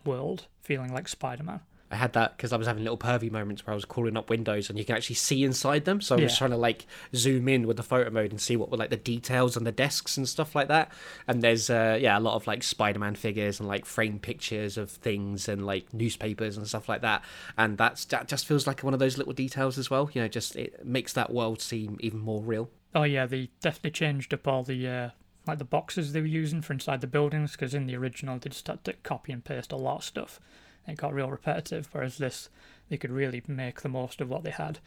world, 0.04 0.46
feeling 0.62 0.92
like 0.92 1.08
Spider-Man. 1.08 1.60
I 1.92 1.96
had 1.96 2.14
that 2.14 2.36
because 2.36 2.52
I 2.52 2.56
was 2.56 2.66
having 2.66 2.82
little 2.82 2.98
pervy 2.98 3.30
moments 3.30 3.66
where 3.66 3.72
I 3.72 3.74
was 3.74 3.84
calling 3.84 4.16
up 4.16 4.30
windows 4.30 4.70
and 4.70 4.78
you 4.78 4.84
can 4.84 4.96
actually 4.96 5.16
see 5.16 5.44
inside 5.44 5.84
them. 5.84 6.00
So 6.00 6.16
I 6.16 6.20
was 6.22 6.32
Yeah. 6.32 6.38
trying 6.38 6.50
to 6.52 6.56
like 6.56 6.86
zoom 7.14 7.48
in 7.48 7.66
with 7.66 7.76
the 7.76 7.82
photo 7.82 8.10
mode 8.10 8.30
and 8.30 8.40
see 8.40 8.56
what 8.56 8.70
were 8.70 8.76
like 8.78 8.90
the 8.90 8.96
details 8.96 9.56
on 9.56 9.64
the 9.64 9.72
desks 9.72 10.16
and 10.16 10.28
stuff 10.28 10.54
like 10.54 10.68
that. 10.68 10.90
And 11.28 11.42
there's 11.42 11.68
uh, 11.70 11.98
yeah 12.00 12.18
a 12.18 12.20
lot 12.20 12.34
of 12.34 12.46
like 12.46 12.62
Spider-Man 12.62 13.14
figures 13.14 13.60
and 13.60 13.68
like 13.68 13.84
framed 13.84 14.22
pictures 14.22 14.78
of 14.78 14.90
things 14.90 15.48
and 15.48 15.66
like 15.66 15.92
newspapers 15.92 16.56
and 16.56 16.66
stuff 16.66 16.88
like 16.88 17.02
that. 17.02 17.22
And 17.58 17.76
that's 17.76 18.04
that 18.06 18.26
just 18.26 18.46
feels 18.46 18.66
like 18.66 18.82
one 18.82 18.94
of 18.94 19.00
those 19.00 19.18
little 19.18 19.34
details 19.34 19.76
as 19.78 19.90
well. 19.90 20.10
You 20.14 20.22
know, 20.22 20.28
just 20.28 20.56
it 20.56 20.86
makes 20.86 21.12
that 21.12 21.32
world 21.32 21.60
seem 21.60 21.98
even 22.00 22.20
more 22.20 22.40
real. 22.42 22.70
Oh 22.94 23.04
yeah, 23.04 23.26
they 23.26 23.50
definitely 23.60 23.90
changed 23.92 24.32
up 24.34 24.48
all 24.48 24.62
the 24.62 24.88
uh, 24.88 25.10
like 25.46 25.58
the 25.58 25.64
boxes 25.64 26.12
they 26.12 26.20
were 26.20 26.26
using 26.26 26.62
for 26.62 26.72
inside 26.72 27.00
the 27.00 27.06
buildings 27.06 27.52
because 27.52 27.74
in 27.74 27.86
the 27.86 27.96
original 27.96 28.38
they 28.38 28.48
just 28.50 28.66
had 28.66 28.82
to 28.84 28.92
copy 29.02 29.32
and 29.32 29.44
paste 29.44 29.72
a 29.72 29.76
lot 29.76 29.96
of 29.98 30.04
stuff. 30.04 30.40
It 30.86 30.96
got 30.96 31.14
real 31.14 31.30
repetitive. 31.30 31.88
Whereas 31.92 32.18
this, 32.18 32.48
they 32.88 32.96
could 32.96 33.10
really 33.12 33.42
make 33.46 33.80
the 33.82 33.88
most 33.88 34.20
of 34.20 34.28
what 34.28 34.42
they 34.42 34.50
had, 34.50 34.78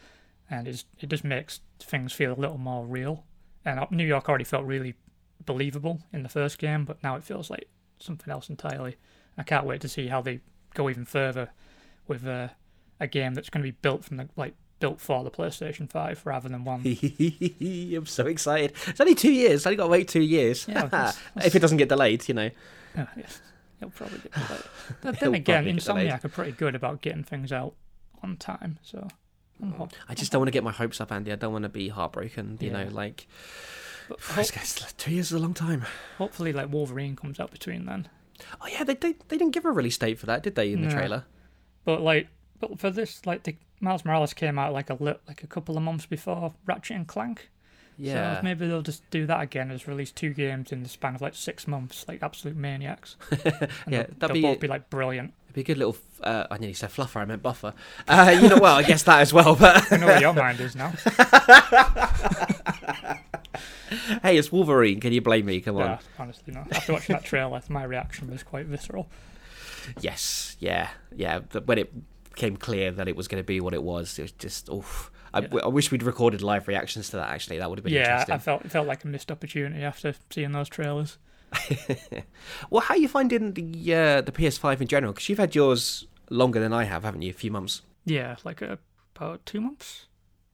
and 0.50 0.68
it 0.68 0.84
just 1.06 1.24
makes 1.24 1.60
things 1.80 2.12
feel 2.12 2.32
a 2.32 2.38
little 2.40 2.58
more 2.58 2.84
real. 2.84 3.24
And 3.64 3.80
New 3.90 4.06
York 4.06 4.28
already 4.28 4.44
felt 4.44 4.64
really 4.64 4.94
believable 5.44 6.02
in 6.12 6.22
the 6.22 6.28
first 6.28 6.58
game, 6.58 6.84
but 6.84 7.02
now 7.02 7.16
it 7.16 7.24
feels 7.24 7.50
like 7.50 7.68
something 7.98 8.30
else 8.32 8.48
entirely. 8.48 8.96
I 9.38 9.42
can't 9.42 9.66
wait 9.66 9.80
to 9.82 9.88
see 9.88 10.08
how 10.08 10.20
they 10.20 10.40
go 10.74 10.88
even 10.88 11.04
further 11.04 11.50
with 12.06 12.26
uh, 12.26 12.48
a 13.00 13.06
game 13.06 13.34
that's 13.34 13.50
going 13.50 13.62
to 13.64 13.70
be 13.72 13.76
built 13.82 14.04
from 14.04 14.18
the 14.18 14.28
like 14.36 14.54
built 14.78 15.00
for 15.00 15.24
the 15.24 15.30
PlayStation 15.30 15.90
Five 15.90 16.20
rather 16.26 16.48
than 16.48 16.64
one 16.64 16.82
I'm 16.84 18.06
so 18.06 18.26
excited. 18.26 18.72
It's 18.86 19.00
only 19.00 19.14
two 19.14 19.32
years. 19.32 19.66
I 19.66 19.70
only 19.70 19.76
got 19.78 19.84
to 19.84 19.90
wait 19.90 20.08
two 20.08 20.22
years. 20.22 20.66
Yeah, 20.68 20.86
that's- 20.86 21.18
if 21.44 21.54
it 21.56 21.60
doesn't 21.60 21.78
get 21.78 21.88
delayed, 21.88 22.28
you 22.28 22.34
know. 22.34 22.50
Oh, 22.98 23.06
yes. 23.16 23.40
He'll 23.80 23.90
probably 23.90 24.18
get 24.18 24.32
delayed. 24.32 24.62
But 25.02 25.20
then 25.20 25.34
again, 25.34 25.54
probably 25.64 25.72
get 25.72 25.84
delayed. 25.84 26.10
Insomniac 26.10 26.24
are 26.24 26.28
pretty 26.28 26.52
good 26.52 26.74
about 26.74 27.02
getting 27.02 27.24
things 27.24 27.52
out 27.52 27.74
on 28.22 28.36
time, 28.36 28.78
so 28.82 29.08
I'm 29.62 29.72
mm. 29.72 29.92
I 30.08 30.14
just 30.14 30.32
don't 30.32 30.40
want 30.40 30.48
to 30.48 30.52
get 30.52 30.64
my 30.64 30.72
hopes 30.72 31.00
up, 31.00 31.12
Andy. 31.12 31.32
I 31.32 31.36
don't 31.36 31.52
want 31.52 31.64
to 31.64 31.68
be 31.68 31.88
heartbroken. 31.88 32.58
You 32.60 32.70
Yeah. 32.70 32.84
know, 32.84 32.90
like 32.90 33.26
but 34.08 34.18
Christ, 34.20 34.54
ho- 34.54 34.60
guys, 34.60 34.94
two 34.96 35.12
years 35.12 35.26
is 35.26 35.32
a 35.32 35.38
long 35.38 35.54
time. 35.54 35.84
hopefully, 36.18 36.52
like 36.52 36.72
Wolverine 36.72 37.16
comes 37.16 37.38
out 37.40 37.50
between 37.50 37.86
then. 37.86 38.08
Oh 38.60 38.66
yeah, 38.66 38.84
they 38.84 38.94
they, 38.94 39.12
they 39.28 39.36
didn't 39.38 39.52
give 39.52 39.64
a 39.64 39.72
release 39.72 39.98
date 39.98 40.18
for 40.18 40.26
that, 40.26 40.42
did 40.42 40.54
they? 40.54 40.72
In 40.72 40.80
the 40.82 40.88
No. 40.88 40.94
trailer. 40.94 41.24
But 41.84 42.00
like, 42.02 42.28
but 42.60 42.78
for 42.78 42.90
this, 42.90 43.24
like 43.26 43.42
the 43.44 43.56
Miles 43.80 44.04
Morales 44.04 44.32
came 44.34 44.58
out 44.58 44.72
like 44.72 44.88
a 44.90 44.94
li- 44.94 45.14
like 45.28 45.42
a 45.42 45.46
couple 45.46 45.76
of 45.76 45.82
months 45.82 46.06
before 46.06 46.54
Ratchet 46.66 46.96
and 46.96 47.06
Clank. 47.06 47.50
Yeah. 47.98 48.36
So 48.38 48.42
maybe 48.42 48.66
they'll 48.66 48.82
just 48.82 49.08
do 49.10 49.26
that 49.26 49.40
again. 49.40 49.70
As 49.70 49.88
release 49.88 50.10
two 50.12 50.32
games 50.34 50.72
in 50.72 50.82
the 50.82 50.88
span 50.88 51.14
of 51.14 51.22
like 51.22 51.34
six 51.34 51.66
months, 51.66 52.04
like 52.08 52.22
absolute 52.22 52.56
maniacs. 52.56 53.16
Yeah, 53.88 54.02
that'd 54.02 54.18
they'll 54.18 54.32
be- 54.32 54.42
both 54.42 54.60
be 54.60 54.68
like 54.68 54.90
brilliant. 54.90 55.32
It'd 55.46 55.54
be 55.54 55.60
a 55.62 55.64
good 55.64 55.78
little. 55.78 55.96
Uh, 56.20 56.46
I 56.50 56.58
nearly 56.58 56.74
said 56.74 56.90
fluffer. 56.90 57.16
I 57.20 57.24
meant 57.24 57.42
buffer. 57.42 57.72
Uh, 58.06 58.36
you 58.40 58.48
know, 58.48 58.58
well, 58.58 58.76
I 58.76 58.82
guess 58.82 59.02
that 59.04 59.20
as 59.20 59.32
well. 59.32 59.56
But 59.56 59.90
I 59.92 59.96
know 59.96 60.06
where 60.06 60.20
your 60.20 60.34
mind 60.34 60.60
is 60.60 60.76
now. 60.76 60.90
hey, 64.22 64.36
it's 64.36 64.50
Wolverine. 64.52 65.00
Can 65.00 65.12
you 65.12 65.20
blame 65.20 65.46
me? 65.46 65.60
Come 65.60 65.76
on. 65.76 65.82
Yeah, 65.82 65.98
honestly, 66.18 66.52
no. 66.52 66.64
After 66.70 66.92
watching 66.92 67.14
that 67.14 67.24
trailer, 67.24 67.60
my 67.68 67.84
reaction 67.84 68.30
was 68.30 68.42
quite 68.42 68.66
visceral. 68.66 69.08
Yes. 70.00 70.56
Yeah. 70.58 70.88
Yeah. 71.14 71.40
But 71.40 71.66
when 71.66 71.78
it 71.78 71.92
became 72.30 72.56
clear 72.56 72.90
that 72.90 73.08
it 73.08 73.16
was 73.16 73.28
going 73.28 73.42
to 73.42 73.46
be 73.46 73.60
what 73.60 73.74
it 73.74 73.82
was, 73.82 74.18
it 74.18 74.22
was 74.22 74.32
just. 74.32 74.68
Oof. 74.68 75.10
I, 75.34 75.40
Yeah. 75.40 75.60
I 75.64 75.68
wish 75.68 75.90
we'd 75.90 76.02
recorded 76.02 76.42
live 76.42 76.68
reactions 76.68 77.10
to 77.10 77.16
that. 77.16 77.30
Actually, 77.30 77.58
that 77.58 77.68
would 77.68 77.78
have 77.78 77.84
been 77.84 77.92
yeah, 77.94 78.20
interesting. 78.20 78.34
I 78.34 78.38
felt 78.38 78.64
it 78.64 78.70
felt 78.70 78.86
like 78.86 79.04
a 79.04 79.08
missed 79.08 79.30
opportunity 79.30 79.82
after 79.82 80.14
seeing 80.30 80.52
those 80.52 80.68
trailers. 80.68 81.18
Well, 82.70 82.82
how 82.82 82.94
are 82.94 82.98
you 82.98 83.08
finding 83.08 83.52
the 83.54 83.94
uh, 83.94 84.20
the 84.20 84.32
PS5 84.32 84.80
in 84.80 84.88
general? 84.88 85.12
Because 85.12 85.28
you've 85.28 85.38
had 85.38 85.54
yours 85.54 86.06
longer 86.30 86.60
than 86.60 86.72
I 86.72 86.84
have, 86.84 87.04
haven't 87.04 87.22
you? 87.22 87.30
A 87.30 87.34
few 87.34 87.50
months. 87.50 87.82
Yeah, 88.04 88.36
like 88.44 88.62
a, 88.62 88.78
about 89.14 89.44
two 89.46 89.60
months, 89.60 90.06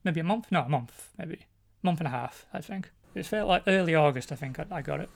maybe 0.03 0.19
a 0.19 0.23
month. 0.23 0.51
No, 0.51 0.61
a 0.61 0.69
month, 0.69 1.09
maybe 1.17 1.47
month 1.81 1.99
and 1.99 2.07
a 2.07 2.11
half. 2.11 2.45
I 2.53 2.61
think 2.61 2.91
it 3.15 3.25
felt 3.25 3.47
like 3.47 3.63
early 3.67 3.95
August. 3.95 4.31
I 4.31 4.35
think 4.35 4.59
I, 4.59 4.65
I 4.71 4.81
got 4.81 4.99
it. 4.99 5.09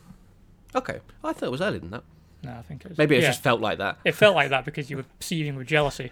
Okay, 0.76 1.00
I 1.24 1.34
thought 1.34 1.48
it 1.48 1.52
was 1.52 1.62
earlier 1.62 1.80
than 1.80 1.92
that. 1.92 2.04
No, 2.44 2.54
I 2.54 2.62
think 2.62 2.86
it 2.86 2.90
was. 2.90 2.98
Maybe 2.98 3.16
it 3.16 3.22
yeah, 3.22 3.30
just 3.30 3.42
felt 3.42 3.62
like 3.62 3.78
that. 3.80 3.98
it 4.04 4.14
felt 4.14 4.36
like 4.36 4.50
that 4.50 4.66
because 4.70 4.90
you 4.90 4.98
were 4.98 5.06
seething 5.20 5.56
with 5.56 5.68
jealousy. 5.68 6.12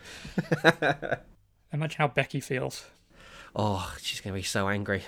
Imagine 1.73 1.97
how 1.97 2.07
Becky 2.07 2.39
feels. 2.39 2.85
Oh, 3.55 3.95
she's 4.01 4.19
going 4.19 4.33
to 4.33 4.37
be 4.37 4.43
so 4.43 4.67
angry. 4.67 5.03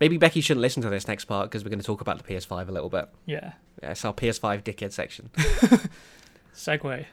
Maybe 0.00 0.16
Becky 0.16 0.40
shouldn't 0.40 0.62
listen 0.62 0.82
to 0.82 0.88
this 0.88 1.06
next 1.06 1.26
part 1.26 1.50
because 1.50 1.62
we're 1.62 1.68
going 1.70 1.80
to 1.80 1.84
talk 1.84 2.00
about 2.00 2.24
the 2.24 2.34
PS5 2.34 2.68
a 2.68 2.72
little 2.72 2.88
bit. 2.88 3.08
Yeah. 3.26 3.52
Yeah, 3.82 3.90
it's 3.90 4.04
our 4.04 4.14
PS5 4.14 4.62
dickhead 4.62 4.92
section. 4.92 5.30
Segue. 6.54 7.04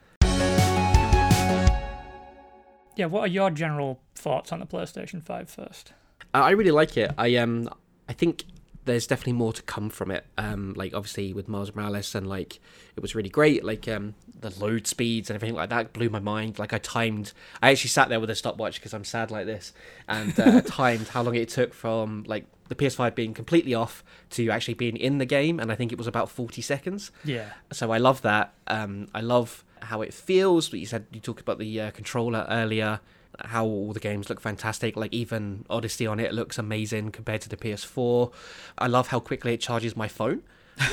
Yeah, 2.95 3.05
what 3.05 3.21
are 3.21 3.27
your 3.27 3.51
general 3.51 3.99
thoughts 4.15 4.53
on 4.53 4.59
the 4.59 4.65
PlayStation 4.65 5.21
5 5.21 5.49
first? 5.49 5.93
Uh, 6.33 6.37
I 6.37 6.51
really 6.51 6.71
like 6.71 6.95
it. 6.97 7.11
I 7.17 7.35
um, 7.35 7.69
I 8.09 8.13
think 8.13 8.45
there's 8.87 9.05
definitely 9.05 9.33
more 9.33 9.53
to 9.53 9.61
come 9.61 9.89
from 9.89 10.09
it. 10.09 10.25
Um, 10.37 10.73
like 10.75 10.93
obviously 10.93 11.33
with 11.33 11.47
Miles 11.47 11.75
Morales 11.75 12.15
and 12.15 12.27
like 12.27 12.59
it 12.95 13.01
was 13.01 13.13
really 13.13 13.29
great. 13.29 13.63
Like 13.63 13.87
um, 13.87 14.15
the 14.39 14.49
load 14.59 14.87
speeds 14.87 15.29
and 15.29 15.35
everything 15.35 15.55
like 15.55 15.69
that 15.69 15.93
blew 15.93 16.09
my 16.09 16.19
mind. 16.19 16.57
Like 16.57 16.73
I 16.73 16.79
timed. 16.79 17.33
I 17.61 17.71
actually 17.71 17.89
sat 17.89 18.09
there 18.09 18.19
with 18.19 18.29
a 18.29 18.35
stopwatch 18.35 18.79
because 18.79 18.93
I'm 18.93 19.03
sad 19.03 19.29
like 19.29 19.45
this, 19.45 19.73
and 20.07 20.37
uh, 20.39 20.61
timed 20.65 21.09
how 21.09 21.21
long 21.21 21.35
it 21.35 21.49
took 21.49 21.73
from 21.73 22.23
like 22.27 22.45
the 22.69 22.75
PS5 22.75 23.15
being 23.15 23.33
completely 23.33 23.73
off 23.73 24.03
to 24.31 24.49
actually 24.49 24.73
being 24.73 24.97
in 24.97 25.19
the 25.19 25.25
game, 25.25 25.59
and 25.59 25.71
I 25.71 25.75
think 25.75 25.91
it 25.91 25.97
was 25.97 26.07
about 26.07 26.29
40 26.29 26.61
seconds. 26.61 27.11
Yeah. 27.23 27.49
So 27.71 27.91
I 27.91 27.97
love 27.99 28.21
that. 28.23 28.53
Um, 28.67 29.07
I 29.13 29.21
love 29.21 29.63
how 29.81 30.01
it 30.01 30.13
feels. 30.13 30.69
But 30.69 30.79
you 30.79 30.85
said 30.85 31.05
you 31.11 31.19
talked 31.19 31.41
about 31.41 31.59
the 31.59 31.81
uh, 31.81 31.91
controller 31.91 32.45
earlier. 32.49 32.99
How 33.45 33.65
all 33.65 33.93
the 33.93 33.99
games 33.99 34.29
look 34.29 34.39
fantastic. 34.39 34.95
Like 34.95 35.13
even 35.13 35.65
Odyssey 35.69 36.07
on 36.07 36.19
it 36.19 36.33
looks 36.33 36.57
amazing 36.57 37.11
compared 37.11 37.41
to 37.41 37.49
the 37.49 37.57
PS4. 37.57 38.31
I 38.77 38.87
love 38.87 39.07
how 39.07 39.19
quickly 39.19 39.53
it 39.53 39.61
charges 39.61 39.95
my 39.95 40.07
phone, 40.07 40.43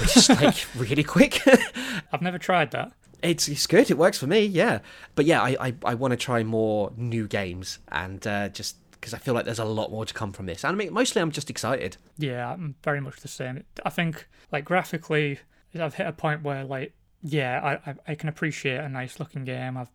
which 0.01 0.17
is 0.17 0.29
like 0.43 0.67
really 0.77 1.05
quick. 1.05 1.41
I've 2.13 2.23
never 2.23 2.39
tried 2.39 2.71
that. 2.73 2.93
it's 3.23 3.49
it's 3.49 3.67
good. 3.67 3.91
It 3.91 3.99
works 3.99 4.19
for 4.19 4.27
me. 4.27 4.45
Yeah, 4.45 4.81
but 5.15 5.25
yeah, 5.25 5.43
I 5.43 5.57
I, 5.61 5.75
I 5.85 5.95
want 5.95 6.13
to 6.13 6.17
try 6.17 6.43
more 6.43 6.93
new 6.97 7.27
games 7.27 7.79
and 7.89 8.27
uh, 8.27 8.49
just 8.51 8.77
because 8.93 9.13
I 9.13 9.19
feel 9.19 9.35
like 9.35 9.45
there's 9.45 9.59
a 9.59 9.67
lot 9.67 9.91
more 9.91 10.07
to 10.07 10.15
come 10.15 10.33
from 10.33 10.47
this. 10.47 10.65
And 10.65 10.75
I 10.75 10.77
mean, 10.83 10.91
mostly 10.93 11.21
I'm 11.21 11.31
just 11.31 11.51
excited. 11.51 11.99
Yeah, 12.17 12.51
I'm 12.51 12.75
very 12.83 13.01
much 13.03 13.21
the 13.21 13.29
same. 13.29 13.63
I 13.85 13.91
think, 13.91 14.27
like, 14.51 14.65
graphically, 14.65 15.41
I've 15.79 15.93
hit 15.93 16.07
a 16.07 16.13
point 16.13 16.43
where, 16.43 16.65
like, 16.65 16.95
yeah, 17.23 17.61
I, 17.85 17.91
I, 17.91 17.95
I 18.09 18.15
can 18.15 18.31
appreciate 18.31 18.79
a 18.79 18.89
nice 18.89 19.21
looking 19.21 19.45
game. 19.45 19.77
I've 19.77 19.91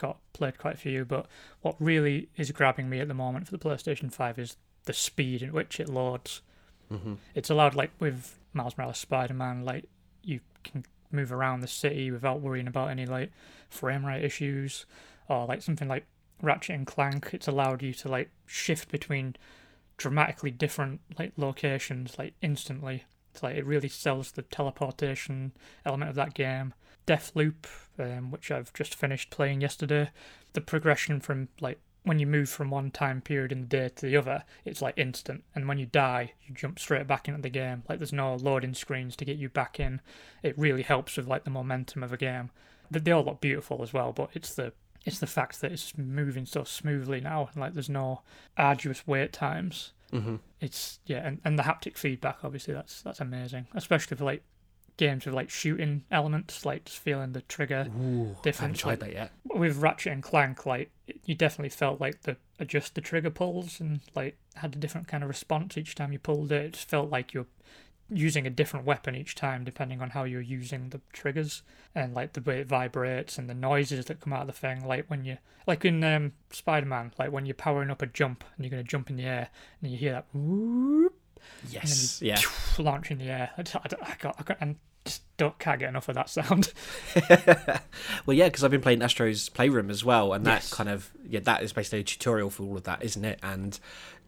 got 0.00 0.18
played 0.32 0.58
quite 0.58 0.74
a 0.74 0.78
few, 0.78 1.04
but 1.04 1.26
what 1.60 1.76
really 1.78 2.28
is 2.36 2.50
grabbing 2.50 2.88
me 2.88 3.00
at 3.00 3.08
the 3.08 3.14
moment 3.14 3.46
for 3.46 3.56
the 3.56 3.58
PlayStation 3.58 4.12
5 4.12 4.38
is 4.38 4.56
the 4.84 4.92
speed 4.92 5.42
in 5.42 5.52
which 5.52 5.78
it 5.78 5.88
loads. 5.88 6.42
hmm 6.88 7.14
It's 7.34 7.50
allowed, 7.50 7.74
like, 7.74 7.90
with 8.00 8.38
Miles 8.52 8.76
Morales 8.76 8.98
Spider 8.98 9.34
Man, 9.34 9.64
like, 9.64 9.84
you 10.22 10.40
can 10.64 10.84
move 11.12 11.32
around 11.32 11.60
the 11.60 11.66
city 11.68 12.10
without 12.10 12.40
worrying 12.40 12.66
about 12.66 12.90
any, 12.90 13.06
like, 13.06 13.30
frame 13.68 14.04
rate 14.06 14.24
issues, 14.24 14.86
or, 15.28 15.46
like, 15.46 15.62
something 15.62 15.88
like 15.88 16.06
Ratchet 16.42 16.74
and 16.76 16.86
Clank. 16.86 17.30
It's 17.32 17.48
allowed 17.48 17.82
you 17.82 17.92
to, 17.94 18.08
like, 18.08 18.30
shift 18.46 18.90
between 18.90 19.36
dramatically 20.00 20.50
different 20.50 20.98
like 21.18 21.30
locations 21.36 22.18
like 22.18 22.32
instantly. 22.40 23.04
It's 23.34 23.42
like 23.42 23.54
it 23.54 23.66
really 23.66 23.88
sells 23.88 24.32
the 24.32 24.40
teleportation 24.40 25.52
element 25.84 26.08
of 26.08 26.16
that 26.16 26.32
game. 26.32 26.72
Deathloop, 27.06 27.66
um, 28.00 28.30
which 28.30 28.50
I've 28.50 28.72
just 28.72 28.94
finished 28.94 29.30
playing 29.30 29.60
yesterday, 29.60 30.10
the 30.54 30.60
progression 30.60 31.20
from 31.20 31.48
like 31.60 31.80
when 32.02 32.18
you 32.18 32.26
move 32.26 32.48
from 32.48 32.70
one 32.70 32.90
time 32.90 33.20
period 33.20 33.52
in 33.52 33.60
the 33.60 33.66
day 33.66 33.88
to 33.94 34.06
the 34.06 34.16
other, 34.16 34.44
it's 34.64 34.80
like 34.80 34.96
instant. 34.96 35.44
And 35.54 35.68
when 35.68 35.78
you 35.78 35.84
die, 35.86 36.32
you 36.46 36.54
jump 36.54 36.78
straight 36.78 37.06
back 37.06 37.28
into 37.28 37.42
the 37.42 37.50
game. 37.50 37.82
Like 37.88 37.98
there's 37.98 38.12
no 38.12 38.34
loading 38.36 38.72
screens 38.74 39.16
to 39.16 39.24
get 39.24 39.36
you 39.36 39.48
back 39.50 39.78
in. 39.78 40.00
It 40.42 40.58
really 40.58 40.82
helps 40.82 41.16
with 41.16 41.26
like 41.26 41.44
the 41.44 41.50
momentum 41.50 42.02
of 42.02 42.12
a 42.12 42.16
game. 42.16 42.50
They 42.90 43.00
they 43.00 43.12
all 43.12 43.24
look 43.24 43.40
beautiful 43.40 43.82
as 43.82 43.92
well, 43.92 44.12
but 44.12 44.30
it's 44.32 44.54
the 44.54 44.72
it's 45.04 45.18
the 45.18 45.26
fact 45.26 45.60
that 45.60 45.72
it's 45.72 45.96
moving 45.96 46.46
so 46.46 46.64
smoothly 46.64 47.20
now. 47.20 47.48
and 47.52 47.60
Like 47.60 47.74
there's 47.74 47.88
no 47.90 48.22
arduous 48.56 49.06
wait 49.06 49.32
times. 49.32 49.92
hmm 50.10 50.36
It's 50.60 51.00
yeah, 51.06 51.26
and, 51.26 51.40
and 51.44 51.58
the 51.58 51.62
haptic 51.64 51.96
feedback 51.98 52.38
obviously 52.42 52.72
that's 52.74 53.02
that's 53.02 53.20
amazing, 53.20 53.66
especially 53.74 54.16
for 54.16 54.24
like 54.24 54.42
games 55.00 55.24
with 55.26 55.34
like 55.34 55.50
shooting 55.50 56.04
elements, 56.10 56.64
like 56.64 56.84
just 56.84 56.98
feeling 56.98 57.32
the 57.32 57.40
trigger 57.42 57.86
Ooh, 57.98 58.36
I 58.38 58.42
Different, 58.42 58.76
haven't 58.76 58.78
tried 58.78 59.00
that 59.00 59.12
yet. 59.12 59.32
with 59.44 59.78
Ratchet 59.78 60.12
and 60.12 60.22
Clank, 60.22 60.64
like 60.66 60.90
you 61.24 61.34
definitely 61.34 61.70
felt 61.70 62.00
like 62.00 62.22
the 62.22 62.36
adjust 62.60 62.94
the 62.94 63.00
trigger 63.00 63.30
pulls 63.30 63.80
and 63.80 64.00
like 64.14 64.36
had 64.56 64.74
a 64.76 64.78
different 64.78 65.08
kind 65.08 65.22
of 65.24 65.28
response 65.28 65.76
each 65.76 65.94
time 65.96 66.12
you 66.12 66.18
pulled 66.18 66.52
it. 66.52 66.64
It 66.66 66.72
just 66.74 66.88
felt 66.88 67.10
like 67.10 67.34
you're 67.34 67.46
using 68.12 68.44
a 68.46 68.50
different 68.50 68.84
weapon 68.84 69.14
each 69.14 69.34
time 69.36 69.62
depending 69.64 70.02
on 70.02 70.10
how 70.10 70.24
you're 70.24 70.40
using 70.40 70.88
the 70.88 71.00
triggers 71.12 71.62
and 71.94 72.12
like 72.12 72.32
the 72.32 72.40
way 72.40 72.58
it 72.60 72.66
vibrates 72.66 73.38
and 73.38 73.48
the 73.48 73.54
noises 73.54 74.04
that 74.06 74.20
come 74.20 74.32
out 74.32 74.40
of 74.42 74.46
the 74.48 74.52
thing. 74.52 74.84
Like 74.84 75.08
when 75.08 75.24
you 75.24 75.38
like 75.66 75.84
in 75.84 76.02
um, 76.04 76.32
Spider 76.50 76.86
Man, 76.86 77.12
like 77.18 77.32
when 77.32 77.46
you're 77.46 77.54
powering 77.54 77.90
up 77.90 78.02
a 78.02 78.06
jump 78.06 78.44
and 78.56 78.64
you're 78.64 78.70
gonna 78.70 78.82
jump 78.82 79.10
in 79.10 79.16
the 79.16 79.24
air 79.24 79.48
and 79.80 79.90
you 79.92 79.96
hear 79.98 80.12
that 80.12 80.26
whoop 80.34 81.14
Yes. 81.70 82.20
Yeah. 82.20 82.38
launch 82.78 83.10
in 83.10 83.18
the 83.18 83.24
air. 83.30 83.50
I, 83.56 83.62
I, 83.62 83.80
I 84.10 84.14
got, 84.18 84.36
I 84.38 84.42
got, 84.42 84.58
and 84.60 84.76
just 85.10 85.22
don't 85.36 85.58
can't 85.58 85.78
get 85.80 85.88
enough 85.88 86.08
of 86.08 86.14
that 86.14 86.28
sound. 86.30 86.72
well, 88.26 88.36
yeah, 88.36 88.46
because 88.48 88.64
I've 88.64 88.70
been 88.70 88.80
playing 88.80 89.02
Astro's 89.02 89.48
Playroom 89.48 89.90
as 89.90 90.04
well, 90.04 90.32
and 90.32 90.44
that 90.46 90.62
Yes. 90.62 90.72
kind 90.72 90.88
of 90.88 91.10
yeah, 91.28 91.40
that 91.40 91.62
is 91.62 91.72
basically 91.72 92.00
a 92.00 92.04
tutorial 92.04 92.50
for 92.50 92.62
all 92.64 92.76
of 92.76 92.84
that, 92.84 93.02
isn't 93.02 93.24
it? 93.24 93.38
And 93.42 93.78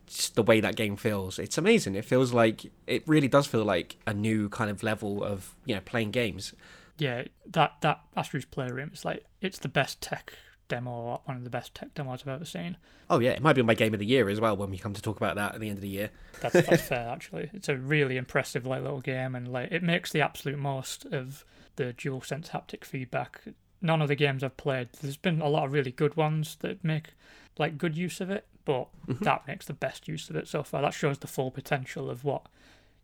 just 0.07 0.35
the 0.35 0.43
way 0.43 0.61
that 0.61 0.77
game 0.77 0.97
feels, 0.97 1.39
it's 1.39 1.57
amazing. 1.59 1.95
It 1.95 2.05
feels 2.05 2.33
like 2.33 2.71
it 2.87 3.03
really 3.07 3.29
does 3.29 3.47
feel 3.47 3.65
like 3.65 3.97
a 4.07 4.13
new 4.15 4.49
kind 4.49 4.71
of 4.71 4.83
level 4.83 5.23
of 5.25 5.55
you 5.65 5.75
know 5.75 5.81
playing 5.85 6.11
games. 6.11 6.53
yeah, 6.99 7.25
that 7.51 7.73
that 7.83 8.01
Astro's 8.17 8.45
Playroom 8.45 8.91
is 8.93 9.05
like 9.05 9.25
it's 9.41 9.59
the 9.59 9.69
best 9.69 10.01
tech 10.01 10.33
demo, 10.73 11.21
one 11.27 11.37
of 11.37 11.45
the 11.45 11.51
best 11.51 11.75
tech 11.75 11.93
demos 11.93 12.23
I've 12.23 12.29
ever 12.29 12.47
seen. 12.47 12.79
Oh 13.11 13.19
yeah, 13.19 13.33
it 13.33 13.43
might 13.43 13.53
be 13.53 13.61
my 13.61 13.75
game 13.75 13.93
of 13.93 14.01
the 14.01 14.07
year 14.07 14.31
as 14.31 14.41
well 14.41 14.57
when 14.57 14.71
we 14.71 14.79
come 14.79 14.95
to 14.95 15.03
talk 15.03 15.19
about 15.19 15.37
that 15.37 15.55
at 15.55 15.61
the 15.61 15.69
end 15.69 15.77
of 15.77 15.83
the 15.83 15.89
year. 15.89 16.09
That's 16.41 16.67
that's 16.67 16.83
fair 16.89 17.11
actually. 17.11 17.51
It's 17.53 17.69
a 17.69 17.77
really 17.77 18.17
impressive 18.17 18.65
like 18.65 18.83
little 18.83 19.03
game, 19.03 19.35
and 19.35 19.53
like 19.53 19.71
it 19.71 19.83
makes 19.83 20.13
the 20.13 20.23
absolute 20.23 20.59
most 20.59 21.05
of 21.05 21.45
the 21.77 21.93
dual 21.93 22.23
sense 22.23 22.49
haptic 22.49 22.85
feedback. 22.85 23.43
None 23.83 24.01
of 24.01 24.09
the 24.09 24.15
games 24.15 24.43
I've 24.43 24.57
played, 24.57 24.89
there's 25.03 25.19
been 25.19 25.43
a 25.43 25.49
lot 25.49 25.67
of 25.67 25.73
really 25.73 25.91
good 25.91 26.17
ones 26.17 26.57
that 26.61 26.83
make 26.83 27.11
like 27.59 27.77
good 27.77 27.97
use 27.97 28.23
of 28.23 28.31
it, 28.31 28.47
but 28.65 28.87
mm-hmm. 29.07 29.23
that 29.25 29.47
makes 29.47 29.67
the 29.67 29.75
best 29.75 30.09
use 30.09 30.31
of 30.31 30.37
it 30.37 30.49
so 30.49 30.63
far. 30.63 30.81
That 30.81 30.95
shows 30.95 31.19
the 31.19 31.27
full 31.27 31.51
potential 31.51 32.09
of 32.09 32.25
what 32.25 32.47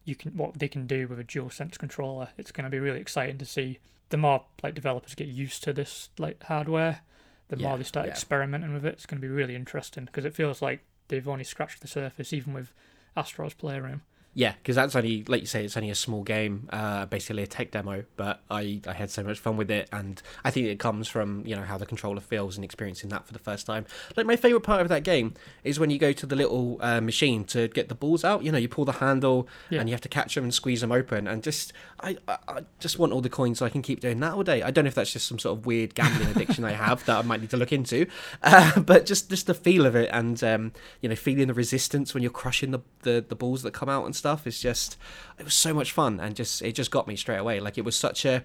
you 0.06 0.14
can 0.14 0.32
what 0.38 0.58
they 0.58 0.68
can 0.68 0.86
do 0.86 1.06
with 1.06 1.20
a 1.20 1.24
dual 1.24 1.50
sense 1.50 1.76
controller. 1.76 2.28
It's 2.38 2.50
going 2.50 2.64
to 2.64 2.70
be 2.70 2.78
really 2.78 3.00
exciting 3.00 3.36
to 3.38 3.44
see. 3.44 3.78
The 4.08 4.16
more 4.16 4.46
like 4.62 4.74
developers 4.74 5.14
get 5.14 5.28
used 5.28 5.62
to 5.64 5.74
this 5.74 6.08
like 6.18 6.42
hardware, 6.44 7.02
the 7.48 7.56
Yeah, 7.58 7.68
more 7.68 7.76
they 7.78 7.84
start 7.84 8.06
yeah. 8.06 8.12
experimenting 8.12 8.72
with 8.72 8.84
it. 8.84 8.94
It's 8.94 9.06
going 9.06 9.20
to 9.20 9.26
be 9.26 9.32
really 9.32 9.56
interesting 9.56 10.04
because 10.04 10.24
it 10.24 10.34
feels 10.34 10.62
like 10.62 10.80
they've 11.08 11.26
only 11.28 11.44
scratched 11.44 11.80
the 11.80 11.88
surface, 11.88 12.32
even 12.32 12.52
with 12.52 12.72
Astro's 13.16 13.54
Playroom. 13.54 14.02
Yeah, 14.38 14.52
because 14.62 14.76
that's 14.76 14.94
only, 14.94 15.24
like 15.26 15.40
you 15.40 15.48
say, 15.48 15.64
it's 15.64 15.76
only 15.76 15.90
a 15.90 15.96
small 15.96 16.22
game, 16.22 16.68
uh, 16.72 17.06
basically 17.06 17.42
a 17.42 17.46
tech 17.48 17.72
demo. 17.72 18.04
But 18.14 18.40
I, 18.48 18.80
I 18.86 18.92
had 18.92 19.10
so 19.10 19.24
much 19.24 19.40
fun 19.40 19.56
with 19.56 19.68
it, 19.68 19.88
and 19.92 20.22
I 20.44 20.52
think 20.52 20.68
it 20.68 20.78
comes 20.78 21.08
from 21.08 21.42
you 21.44 21.56
know 21.56 21.62
how 21.62 21.76
the 21.76 21.86
controller 21.86 22.20
feels 22.20 22.54
and 22.54 22.64
experiencing 22.64 23.10
that 23.10 23.26
for 23.26 23.32
the 23.32 23.40
first 23.40 23.66
time. 23.66 23.84
Like 24.16 24.26
my 24.26 24.36
favorite 24.36 24.60
part 24.60 24.80
of 24.80 24.88
that 24.90 25.02
game 25.02 25.34
is 25.64 25.80
when 25.80 25.90
you 25.90 25.98
go 25.98 26.12
to 26.12 26.24
the 26.24 26.36
little 26.36 26.78
uh, 26.80 27.00
machine 27.00 27.42
to 27.46 27.66
get 27.66 27.88
the 27.88 27.96
balls 27.96 28.22
out. 28.24 28.44
You 28.44 28.52
know, 28.52 28.58
you 28.58 28.68
pull 28.68 28.84
the 28.84 28.92
handle 28.92 29.48
Yeah. 29.70 29.80
and 29.80 29.88
you 29.88 29.92
have 29.92 30.02
to 30.02 30.08
catch 30.08 30.36
them 30.36 30.44
and 30.44 30.54
squeeze 30.54 30.82
them 30.82 30.92
open, 30.92 31.26
and 31.26 31.42
just 31.42 31.72
I, 31.98 32.16
I, 32.28 32.38
I 32.46 32.60
just 32.78 32.96
want 32.96 33.12
all 33.12 33.20
the 33.20 33.28
coins 33.28 33.58
so 33.58 33.66
I 33.66 33.70
can 33.70 33.82
keep 33.82 33.98
doing 33.98 34.20
that 34.20 34.34
all 34.34 34.44
day. 34.44 34.62
I 34.62 34.70
don't 34.70 34.84
know 34.84 34.88
if 34.88 34.94
that's 34.94 35.12
just 35.12 35.26
some 35.26 35.40
sort 35.40 35.58
of 35.58 35.66
weird 35.66 35.96
gambling 35.96 36.28
addiction 36.28 36.64
I 36.64 36.74
have 36.74 37.04
that 37.06 37.18
I 37.18 37.22
might 37.22 37.40
need 37.40 37.50
to 37.50 37.56
look 37.56 37.72
into, 37.72 38.06
uh, 38.44 38.78
but 38.78 39.04
just 39.04 39.30
just 39.30 39.48
the 39.48 39.54
feel 39.54 39.84
of 39.84 39.96
it 39.96 40.10
and 40.12 40.40
um, 40.44 40.70
you 41.00 41.08
know 41.08 41.16
feeling 41.16 41.48
the 41.48 41.54
resistance 41.54 42.14
when 42.14 42.22
you're 42.22 42.30
crushing 42.30 42.70
the, 42.70 42.78
the 43.02 43.24
the 43.28 43.34
balls 43.34 43.62
that 43.64 43.72
come 43.74 43.88
out 43.88 44.04
and 44.06 44.14
stuff 44.14 44.27
is 44.46 44.60
just 44.60 44.96
it 45.38 45.44
was 45.44 45.54
so 45.54 45.72
much 45.72 45.92
fun 45.92 46.20
and 46.20 46.36
just 46.36 46.62
it 46.62 46.72
just 46.74 46.90
got 46.90 47.06
me 47.08 47.16
straight 47.16 47.38
away. 47.38 47.60
Like 47.60 47.78
it 47.78 47.84
was 47.84 47.96
such 47.96 48.24
a 48.24 48.42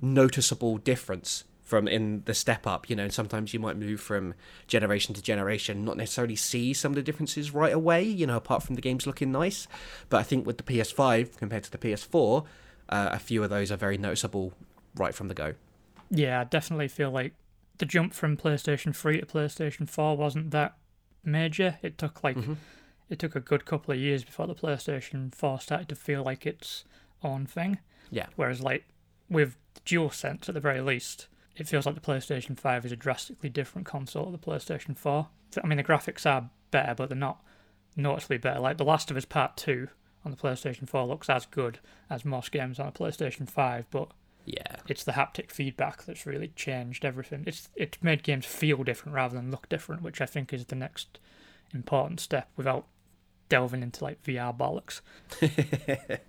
noticeable 0.00 0.78
difference 0.78 1.44
from 1.62 1.86
in 1.86 2.22
the 2.24 2.34
step 2.34 2.66
up 2.66 2.90
you 2.90 2.96
know 2.96 3.06
sometimes 3.08 3.54
you 3.54 3.60
might 3.60 3.76
move 3.76 4.00
from 4.00 4.34
generation 4.66 5.14
to 5.14 5.22
generation 5.22 5.84
not 5.84 5.96
necessarily 5.96 6.34
see 6.34 6.74
some 6.74 6.90
of 6.90 6.96
the 6.96 7.02
differences 7.02 7.52
right 7.54 7.72
away 7.72 8.02
you 8.02 8.26
know 8.26 8.36
apart 8.36 8.60
from 8.60 8.74
the 8.74 8.80
games 8.80 9.06
looking 9.06 9.30
nice 9.30 9.68
but 10.08 10.16
i 10.16 10.22
think 10.24 10.44
with 10.44 10.56
the 10.56 10.64
ps5 10.64 11.36
compared 11.36 11.62
to 11.62 11.70
the 11.70 11.78
ps4 11.78 12.44
uh, 12.88 13.10
a 13.12 13.20
few 13.20 13.44
of 13.44 13.50
those 13.50 13.70
are 13.70 13.76
very 13.76 13.96
noticeable 13.96 14.52
right 14.96 15.14
from 15.14 15.28
the 15.28 15.34
go 15.34 15.54
Yeah, 16.10 16.40
I 16.40 16.44
definitely 16.44 16.88
feel 16.88 17.12
like 17.12 17.34
the 17.78 17.86
jump 17.86 18.14
from 18.14 18.36
PlayStation 18.36 18.92
3 18.94 19.20
to 19.20 19.26
PlayStation 19.26 19.88
4 19.88 20.16
wasn't 20.16 20.50
that 20.50 20.76
major. 21.22 21.78
It 21.82 21.98
took 21.98 22.24
like 22.24 22.36
Mhm. 22.36 22.56
It 23.10 23.18
took 23.18 23.36
a 23.36 23.40
good 23.40 23.66
couple 23.66 23.92
of 23.92 24.00
years 24.00 24.24
before 24.24 24.46
the 24.46 24.54
PlayStation 24.54 25.34
4 25.34 25.60
started 25.60 25.88
to 25.88 25.96
feel 25.96 26.22
like 26.22 26.46
its 26.46 26.84
own 27.22 27.44
thing. 27.44 27.78
Yeah. 28.10 28.26
Whereas 28.36 28.62
like 28.62 28.84
with 29.28 29.56
DualSense 29.84 30.48
at 30.48 30.54
the 30.54 30.60
very 30.60 30.80
least, 30.80 31.26
it 31.56 31.68
feels 31.68 31.84
like 31.84 31.96
the 31.96 32.00
PlayStation 32.00 32.58
5 32.58 32.86
is 32.86 32.92
a 32.92 32.96
drastically 32.96 33.50
different 33.50 33.86
console 33.86 34.26
to 34.26 34.32
the 34.32 34.38
PlayStation 34.38 34.96
4. 34.96 35.28
I 35.62 35.66
mean 35.66 35.76
the 35.76 35.84
graphics 35.84 36.24
are 36.24 36.48
better, 36.70 36.94
but 36.94 37.08
they're 37.08 37.18
not 37.18 37.42
noticeably 37.96 38.38
better. 38.38 38.60
Like 38.60 38.78
The 38.78 38.84
Last 38.84 39.10
of 39.10 39.16
Us 39.16 39.24
Part 39.24 39.56
2 39.56 39.88
on 40.24 40.30
the 40.30 40.36
PlayStation 40.36 40.88
4 40.88 41.06
looks 41.06 41.28
as 41.28 41.46
good 41.46 41.80
as 42.08 42.24
most 42.24 42.52
games 42.52 42.78
on 42.78 42.86
a 42.86 42.92
PlayStation 42.92 43.50
5, 43.50 43.86
but 43.90 44.08
yeah 44.46 44.76
it's 44.88 45.04
the 45.04 45.12
haptic 45.12 45.50
feedback 45.50 46.04
that's 46.04 46.24
really 46.26 46.48
changed 46.56 47.04
everything. 47.04 47.44
It's 47.46 47.68
it's 47.76 48.02
made 48.02 48.22
games 48.22 48.46
feel 48.46 48.82
different 48.82 49.14
rather 49.14 49.36
than 49.36 49.50
look 49.50 49.68
different, 49.68 50.02
which 50.02 50.20
I 50.20 50.26
think 50.26 50.52
is 50.52 50.64
the 50.66 50.76
next 50.76 51.18
important 51.72 52.20
step 52.20 52.48
without 52.56 52.86
delving 53.50 53.82
into 53.82 54.02
like 54.02 54.22
VR 54.22 54.56
bollocks. 54.56 55.02